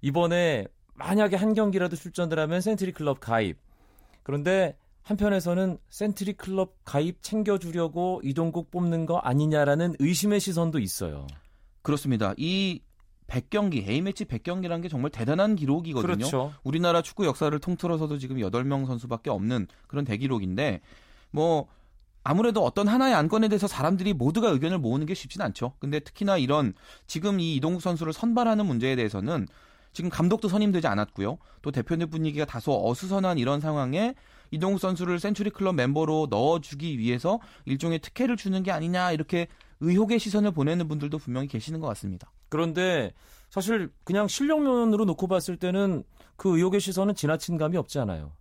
이번에 0.00 0.66
만약에 0.94 1.36
한 1.36 1.54
경기라도 1.54 1.94
출전을 1.94 2.38
하면 2.40 2.60
센추리 2.60 2.92
클럽 2.92 3.20
가입. 3.20 3.56
그런데 4.24 4.76
한편에서는 5.02 5.78
센추리 5.88 6.32
클럽 6.32 6.74
가입 6.84 7.22
챙겨주려고 7.22 8.20
이동국 8.24 8.70
뽑는 8.70 9.06
거 9.06 9.18
아니냐라는 9.18 9.94
의심의 9.98 10.40
시선도 10.40 10.80
있어요. 10.80 11.26
그렇습니다. 11.82 12.34
이 12.36 12.82
100경기, 13.30 13.88
A매치 13.88 14.24
100경기라는 14.24 14.82
게 14.82 14.88
정말 14.88 15.10
대단한 15.10 15.56
기록이거든요. 15.56 16.16
그렇죠. 16.16 16.52
우리나라 16.64 17.00
축구 17.00 17.24
역사를 17.24 17.56
통틀어서도 17.58 18.18
지금 18.18 18.36
8명 18.36 18.86
선수밖에 18.86 19.30
없는 19.30 19.68
그런 19.86 20.04
대기록인데 20.04 20.80
뭐 21.30 21.68
아무래도 22.22 22.64
어떤 22.64 22.88
하나의 22.88 23.14
안건에 23.14 23.48
대해서 23.48 23.66
사람들이 23.66 24.12
모두가 24.12 24.48
의견을 24.50 24.78
모으는 24.78 25.06
게 25.06 25.14
쉽진 25.14 25.40
않죠. 25.40 25.72
근데 25.78 26.00
특히나 26.00 26.36
이런 26.36 26.74
지금 27.06 27.40
이 27.40 27.54
이동국 27.56 27.80
선수를 27.80 28.12
선발하는 28.12 28.66
문제에 28.66 28.96
대해서는 28.96 29.46
지금 29.92 30.10
감독도 30.10 30.48
선임되지 30.48 30.86
않았고요. 30.86 31.38
또 31.62 31.70
대표팀 31.70 32.10
분위기가 32.10 32.44
다소 32.44 32.86
어수선한 32.86 33.38
이런 33.38 33.60
상황에 33.60 34.14
이동국 34.50 34.80
선수를 34.80 35.18
센츄리 35.18 35.50
클럽 35.50 35.74
멤버로 35.76 36.26
넣어주기 36.30 36.98
위해서 36.98 37.40
일종의 37.64 38.00
특혜를 38.00 38.36
주는 38.36 38.62
게 38.62 38.70
아니냐 38.70 39.12
이렇게 39.12 39.46
의혹의 39.80 40.18
시선을 40.18 40.50
보내는 40.52 40.88
분들도 40.88 41.18
분명히 41.18 41.48
계시는 41.48 41.80
것 41.80 41.86
같습니다. 41.88 42.30
그런데 42.50 43.12
사실 43.48 43.90
그냥 44.04 44.28
실력면으로 44.28 45.06
놓고 45.06 45.26
봤을 45.26 45.56
때는 45.56 46.04
그 46.36 46.56
의혹의 46.56 46.80
시선은 46.80 47.14
지나친 47.14 47.56
감이 47.56 47.78
없지 47.78 47.98
않아요. 47.98 48.32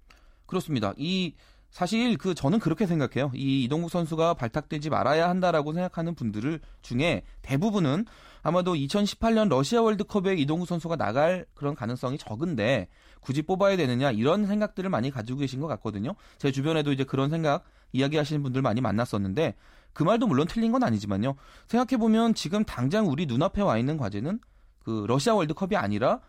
그렇습니다. 0.46 0.94
이 0.98 1.36
사실 1.72 2.18
그 2.18 2.34
저는 2.34 2.60
그렇게 2.60 2.88
생각해요. 2.88 3.32
이 3.36 3.64
이동국 3.64 3.92
선수가 3.92 4.34
발탁되지 4.34 4.90
말아야 4.90 5.30
한다라고 5.30 5.74
생각하는 5.74 6.16
분들을 6.16 6.60
중에 6.82 7.22
대부분은 7.42 8.06
아마도 8.42 8.74
2018년 8.74 9.50
러시아 9.50 9.82
월드컵에 9.82 10.36
이동국 10.36 10.68
선수가 10.68 10.96
나갈 10.96 11.46
그런 11.54 11.76
가능성이 11.76 12.18
적은데 12.18 12.88
굳이 13.20 13.42
뽑아야 13.42 13.78
되느냐 13.78 14.12
이런 14.12 14.48
생각들을 14.48 14.90
많이 14.90 15.12
가지고 15.12 15.40
계신 15.40 15.60
것 15.60 15.68
같거든요. 15.68 16.16
제 16.38 16.52
주변에도 16.52 16.92
이제 16.92 17.04
그런 17.04 17.30
생각 17.30 17.64
이야기하시는 17.92 18.42
분들 18.44 18.62
많이 18.62 18.82
만났었는데 18.82 19.56
그 19.94 20.04
말도 20.04 20.28
물론 20.28 20.48
틀린 20.48 20.72
건 20.72 20.84
아니지만요. 20.84 21.36
생각해 21.68 22.00
보면 22.00 22.34
지금 22.34 22.64
당장 22.64 23.08
우리 23.08 23.26
눈앞에 23.26 23.62
와 23.62 23.78
있는 23.78 23.98
과제는 23.98 24.40
그 24.84 25.06
러시아 25.08 25.36
월드컵이 25.36 25.76
아니라 25.76 26.22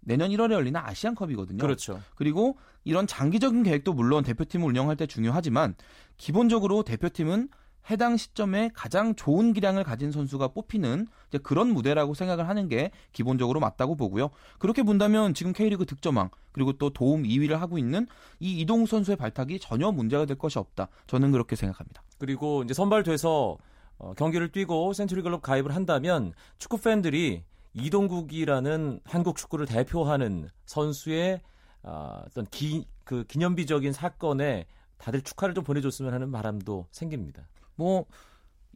내년 0.00 0.30
1월에 0.30 0.52
열리는 0.52 0.78
아시안컵이거든요. 0.80 1.58
그렇죠. 1.58 2.00
그리고 2.14 2.56
이런 2.84 3.06
장기적인 3.06 3.62
계획도 3.62 3.92
물론 3.92 4.24
대표팀을 4.24 4.66
운영할 4.66 4.96
때 4.96 5.06
중요하지만 5.06 5.74
기본적으로 6.16 6.82
대표팀은 6.82 7.48
해당 7.90 8.16
시점에 8.16 8.70
가장 8.74 9.14
좋은 9.14 9.52
기량을 9.52 9.84
가진 9.84 10.12
선수가 10.12 10.48
뽑히는 10.48 11.06
그런 11.42 11.72
무대라고 11.72 12.14
생각을 12.14 12.48
하는 12.48 12.68
게 12.68 12.90
기본적으로 13.12 13.60
맞다고 13.60 13.96
보고요. 13.96 14.30
그렇게 14.58 14.82
본다면 14.82 15.34
지금 15.34 15.52
K리그 15.52 15.86
득점왕 15.86 16.30
그리고 16.52 16.72
또 16.74 16.90
도움 16.90 17.22
2위를 17.22 17.52
하고 17.52 17.78
있는 17.78 18.06
이 18.40 18.60
이동욱 18.60 18.88
선수의 18.88 19.16
발탁이 19.16 19.58
전혀 19.58 19.90
문제가 19.90 20.26
될 20.26 20.36
것이 20.36 20.58
없다. 20.58 20.88
저는 21.06 21.32
그렇게 21.32 21.56
생각합니다. 21.56 22.02
그리고 22.18 22.62
이제 22.62 22.74
선발돼서 22.74 23.56
어, 23.98 24.14
경기를 24.14 24.52
뛰고 24.52 24.92
센츄리클럽 24.92 25.42
가입을 25.42 25.74
한다면 25.74 26.32
축구 26.58 26.78
팬들이 26.80 27.42
이동국이라는 27.74 29.00
한국 29.04 29.36
축구를 29.36 29.66
대표하는 29.66 30.48
선수의 30.66 31.40
어, 31.82 32.22
어떤 32.26 32.46
기, 32.46 32.86
그 33.04 33.24
기념비적인 33.24 33.92
사건에 33.92 34.66
다들 34.98 35.22
축하를 35.22 35.54
좀 35.54 35.64
보내줬으면 35.64 36.12
하는 36.12 36.30
바람도 36.32 36.86
생깁니다. 36.90 37.46
뭐 37.78 38.04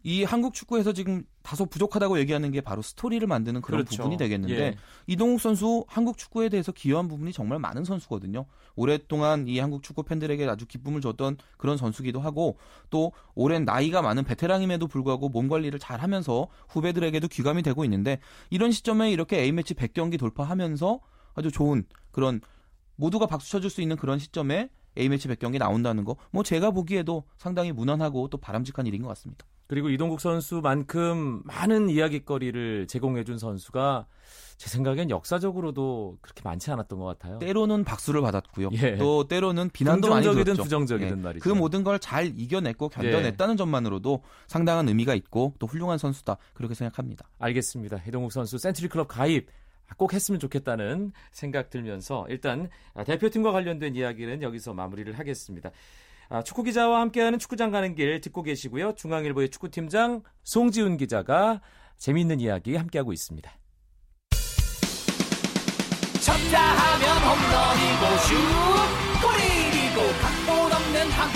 이 0.04 0.24
한국 0.24 0.54
축구에서 0.54 0.92
지금 0.92 1.24
다소 1.42 1.66
부족하다고 1.66 2.18
얘기하는 2.20 2.50
게 2.50 2.60
바로 2.60 2.82
스토리를 2.82 3.26
만드는 3.26 3.62
그런 3.62 3.84
그렇죠. 3.84 3.98
부분이 3.98 4.16
되겠는데 4.16 4.54
예. 4.54 4.76
이동욱 5.06 5.40
선수 5.40 5.84
한국 5.86 6.18
축구에 6.18 6.48
대해서 6.48 6.72
기여한 6.72 7.08
부분이 7.08 7.32
정말 7.32 7.58
많은 7.60 7.84
선수거든요. 7.84 8.46
오랫동안 8.74 9.46
이 9.46 9.58
한국 9.58 9.82
축구 9.82 10.02
팬들에게 10.02 10.48
아주 10.48 10.66
기쁨을 10.66 11.00
줬던 11.00 11.36
그런 11.56 11.76
선수기도 11.76 12.20
하고 12.20 12.58
또 12.90 13.12
오랜 13.34 13.64
나이가 13.64 14.02
많은 14.02 14.24
베테랑임에도 14.24 14.88
불구하고 14.88 15.28
몸 15.28 15.48
관리를 15.48 15.78
잘 15.78 16.00
하면서 16.00 16.48
후배들에게도 16.68 17.28
귀감이 17.28 17.62
되고 17.62 17.84
있는데 17.84 18.18
이런 18.50 18.72
시점에 18.72 19.12
이렇게 19.12 19.38
A매치 19.38 19.74
100경기 19.74 20.18
돌파하면서 20.18 21.00
아주 21.34 21.50
좋은 21.50 21.84
그런 22.10 22.40
모두가 22.96 23.26
박수 23.26 23.50
쳐줄 23.50 23.70
수 23.70 23.82
있는 23.82 23.96
그런 23.96 24.18
시점에 24.18 24.68
A매치 24.98 25.28
100경기 25.28 25.58
나온다는 25.58 26.04
거 26.04 26.16
뭐 26.30 26.42
제가 26.42 26.70
보기에도 26.70 27.24
상당히 27.36 27.72
무난하고 27.72 28.28
또 28.28 28.38
바람직한 28.38 28.86
일인 28.86 29.02
것 29.02 29.08
같습니다. 29.08 29.44
그리고 29.66 29.88
이동국 29.88 30.20
선수만큼 30.20 31.42
많은 31.44 31.88
이야기거리를 31.88 32.86
제공해준 32.88 33.38
선수가 33.38 34.06
제 34.58 34.68
생각엔 34.68 35.10
역사적으로도 35.10 36.18
그렇게 36.20 36.42
많지 36.44 36.70
않았던 36.70 36.98
것 36.98 37.04
같아요. 37.06 37.38
때로는 37.38 37.84
박수를 37.84 38.20
받았고요. 38.20 38.68
예. 38.74 38.96
또 38.96 39.26
때로는 39.26 39.70
비난도 39.70 40.08
많이 40.08 40.20
긍정적이든 40.26 40.54
들었죠. 40.54 40.62
부정적이든 40.64 41.18
예. 41.18 41.22
말이죠. 41.22 41.42
그 41.42 41.48
모든 41.56 41.82
걸 41.84 41.98
잘 41.98 42.32
이겨냈고 42.38 42.88
견뎌냈다는 42.90 43.56
점만으로도 43.56 44.22
상당한 44.46 44.88
의미가 44.88 45.14
있고 45.14 45.54
또 45.58 45.66
훌륭한 45.66 45.98
선수다 45.98 46.36
그렇게 46.54 46.74
생각합니다. 46.74 47.28
알겠습니다. 47.38 48.02
이동국 48.06 48.32
선수 48.32 48.58
센트리 48.58 48.88
클럽 48.88 49.08
가입 49.08 49.48
꼭 49.96 50.14
했으면 50.14 50.38
좋겠다는 50.40 51.12
생각 51.30 51.70
들면서 51.70 52.26
일단 52.28 52.68
대표팀과 53.04 53.52
관련된 53.52 53.94
이야기는 53.96 54.42
여기서 54.42 54.74
마무리를 54.74 55.18
하겠습니다. 55.18 55.70
아, 56.28 56.42
축구 56.42 56.62
기자와 56.62 57.00
함께하는 57.00 57.38
축구장 57.38 57.70
가는 57.70 57.94
길 57.94 58.20
듣고 58.20 58.42
계시고요. 58.42 58.94
중앙일보의 58.94 59.50
축구팀장 59.50 60.22
송지훈 60.44 60.96
기자가 60.96 61.60
재미있는 61.98 62.40
이야기 62.40 62.74
함께하고 62.76 63.12
있습니다. 63.12 63.52
쳤다 66.20 66.60
하면 66.60 67.16
홈런이고 67.18 68.18
슛 69.06 69.11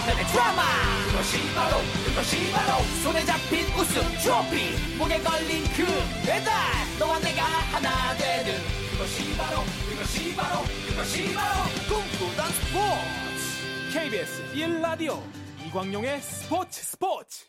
한편의 0.06 0.25
드라마 0.26 0.62
그것이 1.10 1.52
바로 1.52 1.78
그것이 2.04 2.52
바로 2.52 2.82
손에 3.02 3.25
잡힌 3.25 3.66
우승 3.75 4.02
트로피 4.22 4.96
목에 4.96 5.18
걸린 5.20 5.64
그 5.75 5.84
배달 6.25 6.52
너와 6.98 7.18
내가 7.18 7.42
하나 7.42 8.14
되는 8.14 8.54
그것이 8.92 9.36
바로 9.36 9.62
그것이 9.90 10.36
바로 10.36 10.62
그것이 10.88 11.34
바로 11.34 11.64
꿈꾸던 11.88 12.46
스포츠 12.52 13.98
KBS 13.98 14.54
1라디오 14.54 15.20
이광용의 15.66 16.20
스포츠 16.20 16.84
스포츠 16.84 17.46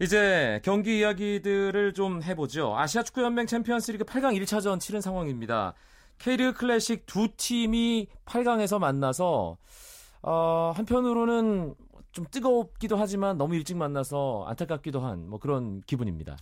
이제 0.00 0.60
경기 0.64 1.00
이야기들을 1.00 1.92
좀 1.92 2.22
해보죠. 2.22 2.74
아시아 2.78 3.02
축구연맹 3.02 3.46
챔피언스리그 3.46 4.04
8강 4.04 4.40
1차전 4.40 4.80
치른 4.80 5.02
상황입니다. 5.02 5.74
K리그 6.18 6.54
클래식 6.54 7.04
두 7.04 7.28
팀이 7.36 8.06
8강에서 8.24 8.78
만나서 8.78 9.58
어, 10.30 10.72
한편으로는 10.76 11.74
좀 12.12 12.26
뜨겁기도 12.30 12.96
하지만 12.98 13.38
너무 13.38 13.54
일찍 13.56 13.78
만나서 13.78 14.44
안타깝기도 14.46 15.00
한 15.00 15.26
뭐 15.30 15.38
그런 15.38 15.80
기분입니다. 15.86 16.36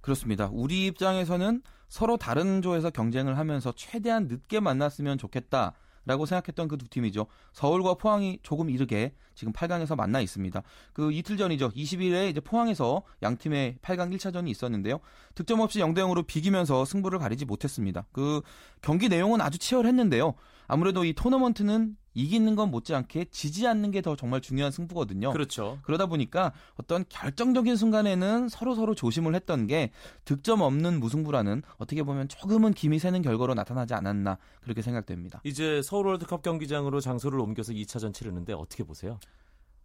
그렇습니다. 0.00 0.48
우리 0.52 0.86
입장에서는 0.86 1.60
서로 1.90 2.16
다른 2.16 2.62
조에서 2.62 2.88
경쟁을 2.90 3.36
하면서 3.36 3.72
최대한 3.76 4.26
늦게 4.26 4.60
만났으면 4.60 5.18
좋겠다. 5.18 5.74
라고 6.06 6.24
생각했던 6.24 6.68
그 6.68 6.78
두 6.78 6.88
팀이죠. 6.88 7.26
서울과 7.52 7.94
포항이 7.94 8.38
조금 8.44 8.70
이르게 8.70 9.12
지금 9.34 9.52
8강에서 9.52 9.96
만나 9.96 10.20
있습니다. 10.20 10.62
그 10.92 11.10
이틀 11.12 11.36
전이죠. 11.36 11.70
20일에 11.70 12.30
이제 12.30 12.40
포항에서 12.40 13.02
양 13.22 13.36
팀의 13.36 13.78
8강 13.82 14.14
1차전이 14.16 14.48
있었는데요. 14.48 15.00
득점 15.34 15.58
없이 15.60 15.80
0대 15.80 15.98
0으로 15.98 16.24
비기면서 16.24 16.84
승부를 16.86 17.18
가리지 17.18 17.44
못했습니다. 17.44 18.06
그 18.12 18.40
경기 18.82 19.08
내용은 19.08 19.40
아주 19.40 19.58
치열했는데요. 19.58 20.34
아무래도 20.68 21.04
이 21.04 21.12
토너먼트는 21.12 21.96
이기는 22.16 22.54
건 22.56 22.70
못지않게 22.70 23.26
지지 23.26 23.66
않는 23.66 23.90
게 23.90 24.00
더 24.00 24.14
정말 24.14 24.40
중요한 24.40 24.70
승부거든요. 24.72 25.32
그렇죠. 25.32 25.78
그러다 25.82 26.06
보니까 26.06 26.52
어떤 26.76 27.04
결정적인 27.08 27.76
순간에는 27.76 28.48
서로 28.48 28.74
서로 28.74 28.94
조심을 28.94 29.34
했던 29.34 29.66
게 29.66 29.90
득점 30.24 30.60
없는 30.60 31.00
무승부라는 31.00 31.62
어떻게 31.78 32.02
보면 32.02 32.28
조금은 32.28 32.72
김이 32.72 32.98
새는 32.98 33.22
결과로 33.22 33.54
나타나지 33.54 33.94
않았나 33.94 34.38
그렇게 34.62 34.80
생각됩니다. 34.82 35.40
이제 35.44 35.82
서울 35.82 36.06
월드컵 36.06 36.42
경기장으로 36.42 37.00
장소를 37.00 37.40
옮겨서 37.40 37.72
2차전 37.72 38.14
치르는데 38.14 38.52
어떻게 38.52 38.84
보세요? 38.84 39.18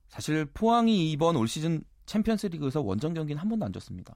사실 0.07 0.45
포항이 0.45 1.11
이번 1.11 1.35
올 1.35 1.47
시즌 1.47 1.83
챔피언스리그에서 2.05 2.81
원정 2.81 3.13
경기는 3.13 3.41
한 3.41 3.49
번도 3.49 3.65
안 3.65 3.73
졌습니다. 3.73 4.13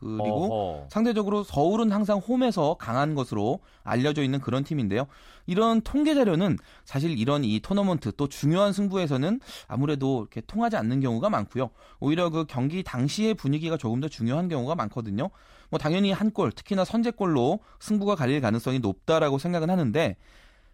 그리고 0.00 0.44
어허. 0.44 0.86
상대적으로 0.90 1.42
서울은 1.42 1.90
항상 1.90 2.18
홈에서 2.18 2.74
강한 2.74 3.14
것으로 3.14 3.60
알려져 3.82 4.22
있는 4.22 4.40
그런 4.40 4.64
팀인데요. 4.64 5.06
이런 5.46 5.80
통계 5.80 6.14
자료는 6.14 6.58
사실 6.84 7.18
이런 7.18 7.42
이 7.44 7.58
토너먼트 7.60 8.12
또 8.16 8.28
중요한 8.28 8.72
승부에서는 8.72 9.40
아무래도 9.66 10.20
이렇게 10.20 10.40
통하지 10.40 10.76
않는 10.76 11.00
경우가 11.00 11.30
많고요. 11.30 11.70
오히려 12.00 12.30
그 12.30 12.44
경기 12.46 12.82
당시의 12.82 13.34
분위기가 13.34 13.76
조금 13.76 14.00
더 14.00 14.08
중요한 14.08 14.48
경우가 14.48 14.74
많거든요. 14.74 15.30
뭐 15.70 15.78
당연히 15.78 16.12
한 16.12 16.30
골, 16.30 16.52
특히나 16.52 16.84
선제골로 16.84 17.60
승부가 17.80 18.14
갈릴 18.14 18.40
가능성이 18.40 18.78
높다라고 18.78 19.38
생각은 19.38 19.70
하는데 19.70 20.16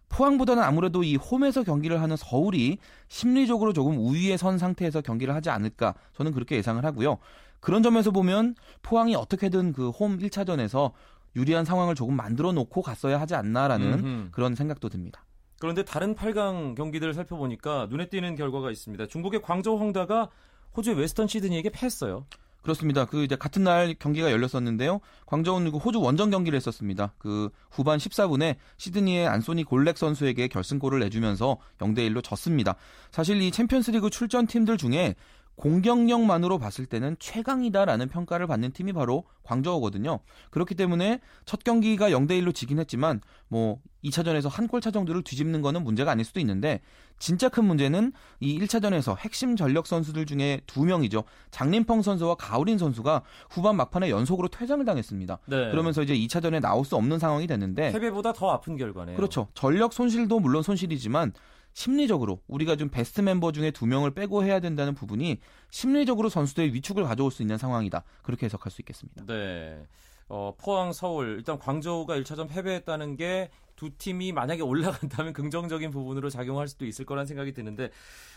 포항보다는 0.09 0.63
아무래도 0.63 1.03
이 1.03 1.17
홈에서 1.17 1.65
경기를 1.65 2.01
하는 2.01 2.17
서울이 2.17 2.79
심리적으로 3.09 3.73
조금 3.73 3.99
우위에 3.99 4.37
선 4.37 4.59
상태에서 4.59 5.01
경기를 5.01 5.35
하지 5.35 5.51
않을까 5.51 5.95
저는 6.17 6.33
그렇게 6.33 6.57
예상을 6.57 6.85
하고요. 6.85 7.19
그런 7.65 7.83
점에서 7.83 8.11
보면 8.11 8.55
포항이 8.83 9.17
어떻게든 9.17 9.73
그 9.73 9.89
홈 9.89 10.19
1차전에서 10.19 10.93
유리한 11.35 11.65
상황을 11.65 11.95
조금 11.95 12.15
만들어 12.15 12.53
놓고 12.53 12.83
갔어야 12.83 13.19
하지 13.21 13.35
않나라는 13.35 13.93
음흠. 13.93 14.29
그런 14.33 14.55
생각도 14.55 14.89
듭니다. 14.89 15.25
그런데 15.59 15.83
다른 15.83 16.15
8강 16.15 16.75
경기들을 16.77 17.15
살펴보니까 17.15 17.87
눈에 17.89 18.09
띄는 18.09 18.37
결과가 18.37 18.71
있습니다. 18.71 19.07
중국의 19.07 19.41
광저우 19.41 19.79
홍다가 19.79 20.29
호주의 20.77 20.97
웨스턴 20.97 21.27
시드니에게 21.27 21.71
패했어요. 21.71 22.27
그렇습니다. 22.61 23.05
그 23.05 23.25
이제 23.25 23.37
같은 23.37 23.63
날 23.65 23.95
경기가 23.99 24.31
열렸었는데요. 24.31 25.01
광저우는 25.27 25.71
그 25.71 25.79
호주 25.79 26.01
원정 26.01 26.31
경기를 26.31 26.57
했었습니다. 26.57 27.15
그 27.19 27.51
후반 27.71 27.99
14분에 27.99 28.57
시드니의 28.79 29.27
안소니 29.27 29.65
골렉 29.65 29.97
선수에게 29.97 30.49
결승골을 30.49 31.01
내주면서 31.01 31.59
0대 31.79 31.99
1로 32.11 32.23
졌습니다. 32.23 32.75
사실 33.11 33.41
이 33.43 33.51
챔피언스리그 33.51 34.11
출전 34.11 34.47
팀들 34.47 34.77
중에 34.79 35.15
공격력만으로 35.57 36.59
봤을 36.59 36.87
때는 36.87 37.17
최강이다라는 37.19 38.09
평가를 38.09 38.47
받는 38.47 38.73
팀이 38.73 38.93
바로 38.93 39.25
광저우거든요. 39.45 40.21
그렇기 40.51 40.75
때문에 40.75 41.21
첫 41.45 41.63
경기가 41.65 42.11
0대 42.11 42.31
1로 42.43 42.55
지긴 42.55 42.79
했지만 42.79 43.21
뭐 43.49 43.79
2차전에서 44.05 44.49
한 44.51 44.65
골 44.69 44.81
차 44.81 44.91
정도를 44.91 45.23
뒤집는 45.23 45.63
거는 45.63 45.85
문제가 45.85 46.11
아닐 46.11 46.25
수도 46.25 46.41
있는데 46.41 46.81
진짜 47.19 47.49
큰 47.49 47.65
문제는 47.65 48.13
이 48.41 48.59
1차전에서 48.59 49.17
핵심 49.19 49.57
전력 49.57 49.87
선수들 49.87 50.27
중에 50.27 50.61
두 50.67 50.85
명이죠. 50.85 51.25
장림펑 51.53 52.03
선수와 52.03 52.35
가우린 52.35 52.77
선수가 52.77 53.23
후반 53.51 53.77
막판에 53.77 54.11
연속으로 54.11 54.49
퇴장을 54.49 54.85
당했습니다. 54.85 55.39
네. 55.47 55.71
그러면서 55.71 56.03
이제 56.03 56.15
2차전에 56.15 56.61
나올 56.61 56.85
수 56.85 56.97
없는 56.97 57.19
상황이 57.19 57.47
됐는데 57.47 57.93
패배보다 57.93 58.33
더 58.33 58.51
아픈 58.51 58.77
결과네요. 58.77 59.17
그렇죠. 59.17 59.49
전력 59.55 59.93
손실도 59.93 60.41
물론 60.41 60.63
손실이지만 60.63 61.33
심리적으로 61.75 62.41
우리가 62.47 62.77
좀 62.77 62.89
베스트 62.89 63.21
멤버 63.21 63.53
중에 63.53 63.71
두 63.71 63.87
명을 63.87 64.13
빼고 64.13 64.45
해야 64.45 64.61
된다는 64.61 64.95
부분이 64.95 65.39
심리적으로 65.71 66.29
선수들의 66.29 66.73
위축을 66.73 67.05
가져올 67.05 67.31
수 67.31 67.43
있는 67.43 67.59
상황이다. 67.59 68.05
그렇게 68.23 68.47
해석할 68.47 68.73
수 68.73 68.81
있겠습니다. 68.81 69.25
네. 69.27 69.87
어, 70.29 70.55
포항, 70.57 70.93
서울, 70.93 71.37
일단 71.37 71.59
광저우가 71.59 72.17
1차전 72.17 72.49
패배했다는 72.49 73.17
게 73.17 73.51
두 73.77 73.91
팀이 73.97 74.33
만약에 74.33 74.63
올라간다면 74.63 75.33
긍정적인 75.35 75.91
부분으로 75.91 76.31
작용할 76.31 76.69
수도 76.69 76.87
있을 76.87 77.05
거란 77.05 77.27
생각이 77.27 77.53
드는데, 77.53 77.91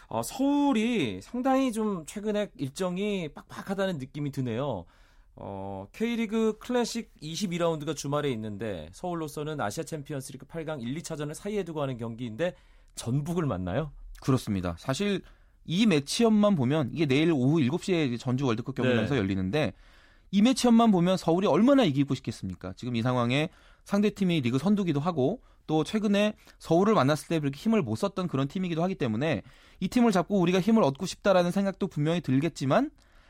어, 0.07 0.21
서울이 0.23 1.21
상당히 1.21 1.71
좀 1.71 2.05
최근에 2.05 2.49
일정이 2.55 3.29
빡빡하다는 3.33 3.97
느낌이 3.97 4.31
드네요. 4.31 4.85
어, 5.35 5.87
K리그 5.93 6.57
클래식 6.59 7.13
22라운드가 7.21 7.95
주말에 7.95 8.31
있는데, 8.31 8.89
서울로서는 8.93 9.61
아시아 9.61 9.83
챔피언스 9.83 10.31
리그 10.33 10.45
8강 10.47 10.81
1, 10.81 10.95
2차전을 10.95 11.33
사이에 11.33 11.63
두고 11.63 11.81
하는 11.81 11.97
경기인데, 11.97 12.55
전북을 12.97 13.45
만나요? 13.45 13.91
그렇습니다. 14.21 14.75
사실 14.77 15.21
이 15.65 15.85
매치업만 15.85 16.55
보면 16.55 16.89
이게 16.93 17.05
내일 17.05 17.31
오후 17.31 17.59
7시에 17.59 18.19
전주 18.19 18.45
월드컵 18.45 18.75
경기장에서 18.75 19.13
네. 19.13 19.19
열리는데 19.19 19.73
이 20.31 20.41
매치업만 20.41 20.91
보면 20.91 21.17
서울이 21.17 21.47
얼마나 21.47 21.83
이기고 21.83 22.15
싶겠습니까? 22.15 22.73
지금 22.75 22.95
이 22.95 23.01
상황에 23.01 23.49
상대팀이 23.85 24.41
리그 24.41 24.57
선두기도 24.57 24.99
하고 24.99 25.41
또 25.67 25.83
최근에 25.83 26.33
서울을 26.59 26.93
만났을 26.93 27.27
때 27.27 27.39
그렇게 27.39 27.57
힘을 27.57 27.81
못 27.81 27.95
썼던 27.95 28.27
그런 28.27 28.47
팀이기도 28.47 28.81
하기 28.83 28.95
때문에 28.95 29.43
이 29.79 29.87
팀을 29.87 30.11
잡고 30.11 30.39
우리가 30.39 30.59
힘을 30.59 30.83
얻고 30.83 31.05
싶다라는 31.05 31.51
생각도 31.51 31.87
분명히 31.87 32.21
들겠지만 32.21 32.89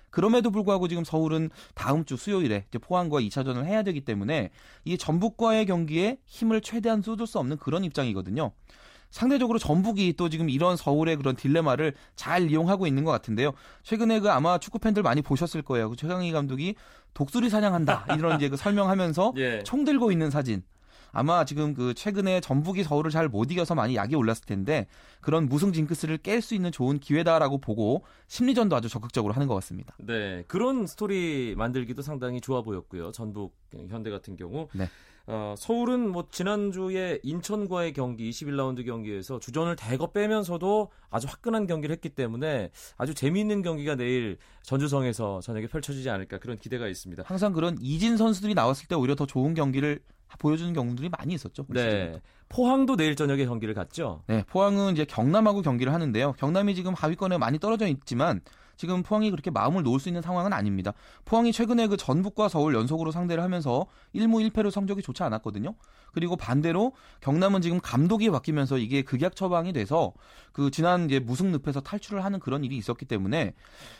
그럼에도 0.09 0.51
불구하고 0.51 0.87
지금 0.87 1.03
서울은 1.03 1.49
다음 1.73 2.05
주 2.05 2.15
수요일에 2.15 2.65
포항과 2.81 3.19
2차전을 3.19 3.65
해야 3.65 3.83
되기 3.83 4.01
때문에 4.01 4.51
이 4.85 4.97
전북과의 4.97 5.65
경기에 5.65 6.17
힘을 6.25 6.61
최대한 6.61 7.01
쏟을 7.01 7.27
수 7.27 7.39
없는 7.39 7.57
그런 7.57 7.83
입장이거든요. 7.83 8.51
상대적으로 9.09 9.59
전북이 9.59 10.13
또 10.17 10.29
지금 10.29 10.49
이런 10.49 10.75
서울의 10.77 11.15
그런 11.17 11.35
딜레마를 11.35 11.93
잘 12.15 12.49
이용하고 12.51 12.87
있는 12.87 13.03
것 13.03 13.11
같은데요. 13.11 13.51
최근에 13.83 14.19
그 14.19 14.31
아마 14.31 14.57
축구 14.57 14.79
팬들 14.79 15.03
많이 15.03 15.21
보셨을 15.21 15.61
거예요. 15.61 15.89
그 15.89 15.95
최강희 15.95 16.31
감독이 16.31 16.75
독수리 17.13 17.49
사냥한다 17.49 18.05
이런 18.17 18.35
이제 18.35 18.49
그 18.49 18.57
설명하면서 18.57 19.33
예. 19.37 19.63
총 19.63 19.83
들고 19.85 20.11
있는 20.11 20.29
사진. 20.29 20.63
아마 21.13 21.45
지금 21.45 21.73
그 21.73 21.93
최근에 21.93 22.41
전북이 22.41 22.83
서울을 22.83 23.11
잘 23.11 23.27
못 23.29 23.49
이겨서 23.49 23.73
많이 23.75 23.95
약이 23.95 24.13
올랐을 24.13 24.41
텐데 24.45 24.87
그런 25.21 25.47
무승 25.47 25.71
징크스를 25.73 26.17
깰 26.19 26.41
수 26.41 26.53
있는 26.53 26.71
좋은 26.71 26.99
기회다라고 26.99 27.57
보고 27.59 28.03
심리전도 28.27 28.75
아주 28.75 28.87
적극적으로 28.89 29.33
하는 29.33 29.47
것 29.47 29.55
같습니다. 29.55 29.95
네, 29.99 30.43
그런 30.47 30.85
스토리 30.85 31.55
만들기도 31.57 32.01
상당히 32.01 32.39
좋아 32.39 32.61
보였고요. 32.61 33.11
전북 33.13 33.55
현대 33.89 34.09
같은 34.11 34.35
경우. 34.35 34.67
네. 34.73 34.89
어, 35.29 35.55
서울은 35.57 36.09
뭐 36.09 36.25
지난주에 36.31 37.19
인천과의 37.21 37.91
경기 37.91 38.29
21라운드 38.29 38.85
경기에서 38.85 39.39
주전을 39.39 39.75
대거 39.75 40.11
빼면서도 40.11 40.89
아주 41.09 41.27
화끈한 41.29 41.67
경기를 41.67 41.93
했기 41.93 42.07
때문에 42.09 42.71
아주 42.97 43.13
재미있는 43.13 43.61
경기가 43.61 43.95
내일 43.95 44.37
전주성에서 44.63 45.41
저녁에 45.41 45.67
펼쳐지지 45.67 46.09
않을까 46.09 46.39
그런 46.39 46.57
기대가 46.57 46.87
있습니다. 46.87 47.23
항상 47.25 47.51
그런 47.51 47.77
이진 47.81 48.15
선수들이 48.15 48.53
나왔을 48.53 48.87
때 48.87 48.95
오히려 48.95 49.15
더 49.15 49.25
좋은 49.25 49.53
경기를 49.53 49.99
보여주는 50.39 50.71
경우들이 50.71 51.09
많이 51.09 51.33
있었죠. 51.33 51.65
네. 51.69 52.21
포항도 52.49 52.95
내일 52.95 53.15
저녁에 53.15 53.45
경기를 53.45 53.73
갔죠. 53.73 54.23
네, 54.27 54.43
포항은 54.47 54.93
이제 54.93 55.03
경남하고 55.03 55.61
경기를 55.61 55.93
하는데요. 55.93 56.33
경남이 56.33 56.75
지금 56.75 56.93
하위권에 56.93 57.37
많이 57.37 57.59
떨어져 57.59 57.87
있지만 57.87 58.41
지금 58.77 59.03
포항이 59.03 59.31
그렇게 59.31 59.51
마음을 59.51 59.83
놓을 59.83 59.99
수 59.99 60.07
있는 60.07 60.21
상황은 60.21 60.53
아닙니다. 60.53 60.93
포항이 61.25 61.51
최근에 61.51 61.87
그 61.87 61.97
전북과 61.97 62.47
서울 62.47 62.75
연속으로 62.75 63.11
상대를 63.11 63.43
하면서 63.43 63.87
1무 64.15 64.49
1패로 64.49 64.71
성적이 64.71 65.01
좋지 65.01 65.23
않았거든요. 65.23 65.75
그리고 66.13 66.35
반대로 66.35 66.93
경남은 67.21 67.61
지금 67.61 67.79
감독이 67.79 68.29
바뀌면서 68.29 68.77
이게 68.77 69.01
극약 69.01 69.35
처방이 69.35 69.73
돼서 69.73 70.13
그 70.51 70.71
지난 70.71 71.05
이제 71.05 71.19
무승 71.19 71.51
늪에서 71.51 71.81
탈출을 71.81 72.23
하는 72.23 72.39
그런 72.39 72.63
일이 72.63 72.77
있었기 72.77 73.05
때문에 73.05 73.53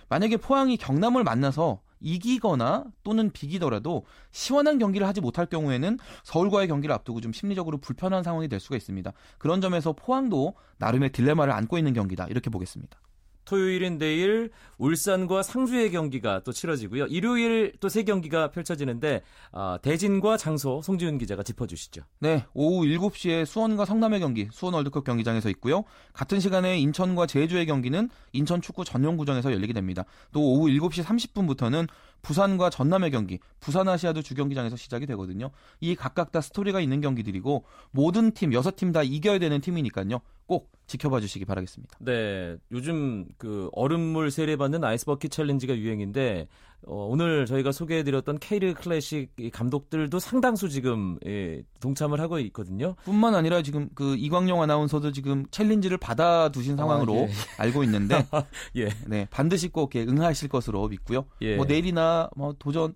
만약에 0.09 0.37
포항이 0.37 0.77
경남을 0.77 1.23
만나서 1.23 1.81
이기거나 1.99 2.85
또는 3.03 3.31
비기더라도 3.31 4.05
시원한 4.31 4.77
경기를 4.77 5.07
하지 5.07 5.21
못할 5.21 5.47
경우에는 5.47 5.97
서울과의 6.23 6.67
경기를 6.67 6.93
앞두고 6.95 7.21
좀 7.21 7.33
심리적으로 7.33 7.77
불편한 7.79 8.23
상황이 8.23 8.47
될 8.47 8.59
수가 8.59 8.75
있습니다. 8.75 9.11
그런 9.37 9.61
점에서 9.61 9.93
포항도 9.93 10.53
나름의 10.77 11.11
딜레마를 11.11 11.53
안고 11.53 11.77
있는 11.77 11.93
경기다 11.93 12.27
이렇게 12.27 12.49
보겠습니다. 12.49 12.99
토요일인 13.47 13.97
내일 13.97 14.51
울산과 14.77 15.41
상주의 15.41 15.89
경기가 15.89 16.41
또 16.43 16.51
치러지고요. 16.51 17.05
일요일 17.07 17.73
또 17.79 17.87
세 17.87 18.03
경기가 18.03 18.51
펼쳐지는데 18.51 19.23
어, 19.53 19.77
대진과 19.81 20.35
장소 20.37 20.81
송지훈 20.81 21.17
기자가 21.17 21.41
짚어주시죠. 21.41 22.01
네, 22.19 22.45
오후 22.53 22.85
7시에 22.85 23.45
수원과 23.45 23.85
성남의 23.85 24.19
경기 24.19 24.49
수원 24.51 24.75
월드컵 24.75 25.05
경기장에서 25.05 25.49
있고요. 25.51 25.83
같은 26.13 26.39
시간에 26.41 26.77
인천과 26.79 27.25
제주의 27.25 27.65
경기는 27.65 28.09
인천 28.33 28.61
축구 28.61 28.83
전용구장에서 28.83 29.51
열리게 29.53 29.71
됩니다. 29.73 30.03
또 30.33 30.41
오후 30.41 30.67
7시 30.67 31.03
30분부터는 31.03 31.87
부산과 32.21 32.69
전남의 32.69 33.11
경기, 33.11 33.39
부산 33.61 33.87
아시아도 33.87 34.21
주경기장에서 34.21 34.75
시작이 34.75 35.05
되거든요. 35.07 35.51
이 35.79 35.95
각각 35.95 36.31
다 36.31 36.41
스토리가 36.41 36.81
있는 36.81 36.99
경기들이고 36.99 37.63
모든 37.91 38.31
팀, 38.33 38.53
여섯 38.53 38.75
팀 38.75 38.91
다 38.91 39.03
이겨야 39.03 39.39
되는 39.39 39.61
팀이니까요. 39.61 40.19
꼭 40.47 40.71
지켜봐 40.87 41.19
주시기 41.19 41.45
바라겠습니다. 41.45 41.97
네, 41.99 42.55
요즘 42.71 43.25
그 43.37 43.69
얼음물 43.73 44.31
세례받는 44.31 44.83
아이스버킷 44.83 45.29
챌린지가 45.29 45.77
유행인데 45.77 46.47
어, 46.85 47.07
오늘 47.09 47.45
저희가 47.45 47.71
소개해드렸던 47.71 48.39
케이르 48.39 48.73
클래식 48.73 49.35
감독들도 49.51 50.17
상당수 50.19 50.69
지금 50.69 51.17
예, 51.25 51.63
동참을 51.81 52.21
하고 52.21 52.39
있거든요. 52.39 52.95
뿐만 53.03 53.35
아니라 53.35 53.61
지금 53.61 53.89
그 53.93 54.15
이광용 54.15 54.61
아나운서도 54.61 55.11
지금 55.11 55.45
챌린지를 55.51 55.97
받아두신 55.97 56.75
아, 56.75 56.77
상황으로 56.77 57.13
아, 57.13 57.17
예. 57.17 57.29
알고 57.57 57.83
있는데, 57.83 58.25
예, 58.77 58.89
네 59.05 59.27
반드시 59.29 59.67
꼭 59.67 59.95
응하실 59.95 60.47
것으로 60.47 60.87
믿고요. 60.87 61.25
예. 61.41 61.57
뭐 61.57 61.65
내일이나 61.65 62.29
뭐 62.35 62.55
도전 62.57 62.93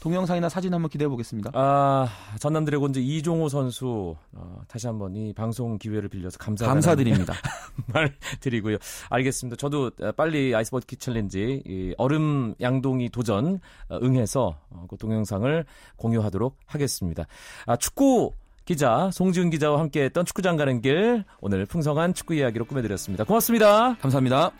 동영상이나 0.00 0.48
사진 0.48 0.72
한번 0.72 0.88
기대해 0.88 1.08
보겠습니다. 1.08 1.50
아, 1.54 2.08
전남 2.38 2.64
드래곤즈 2.64 2.98
이종호 3.00 3.48
선수 3.48 4.16
어, 4.32 4.60
다시 4.66 4.86
한번 4.86 5.14
이 5.14 5.32
방송 5.34 5.78
기회를 5.78 6.08
빌려서 6.08 6.38
감사 6.38 6.66
감사드립니다. 6.66 7.34
말 7.92 8.14
드리고요. 8.40 8.78
알겠습니다. 9.10 9.56
저도 9.56 9.90
빨리 10.16 10.54
아이스 10.54 10.70
버킷 10.70 10.98
챌린지 10.98 11.62
이 11.66 11.94
얼음 11.98 12.54
양동이 12.60 13.10
도전 13.10 13.60
어, 13.88 13.98
응해서 14.02 14.56
어, 14.70 14.86
그 14.88 14.96
동영상을 14.96 15.64
공유하도록 15.96 16.56
하겠습니다. 16.66 17.26
아, 17.66 17.76
축구 17.76 18.32
기자 18.64 19.10
송지훈 19.12 19.50
기자와 19.50 19.80
함께했던 19.80 20.24
축구장 20.24 20.56
가는 20.56 20.80
길 20.80 21.24
오늘 21.40 21.66
풍성한 21.66 22.14
축구 22.14 22.34
이야기로 22.34 22.64
꾸며드렸습니다. 22.64 23.24
고맙습니다. 23.24 23.96
감사합니다. 23.96 24.52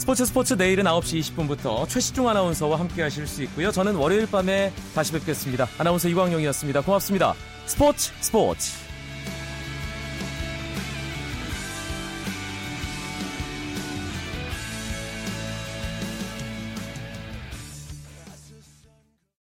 스포츠 0.00 0.24
스포츠 0.24 0.54
내일은 0.54 0.84
9시 0.84 1.36
20분부터 1.36 1.86
최시중 1.86 2.26
아나운서와 2.26 2.80
함께 2.80 3.02
하실 3.02 3.26
수 3.26 3.42
있고요. 3.42 3.70
저는 3.70 3.96
월요일 3.96 4.26
밤에 4.26 4.72
다시 4.94 5.12
뵙겠습니다. 5.12 5.68
아나운서 5.76 6.08
이광용이었습니다. 6.08 6.80
고맙습니다. 6.80 7.34
스포츠 7.66 8.10
스포츠 8.22 8.89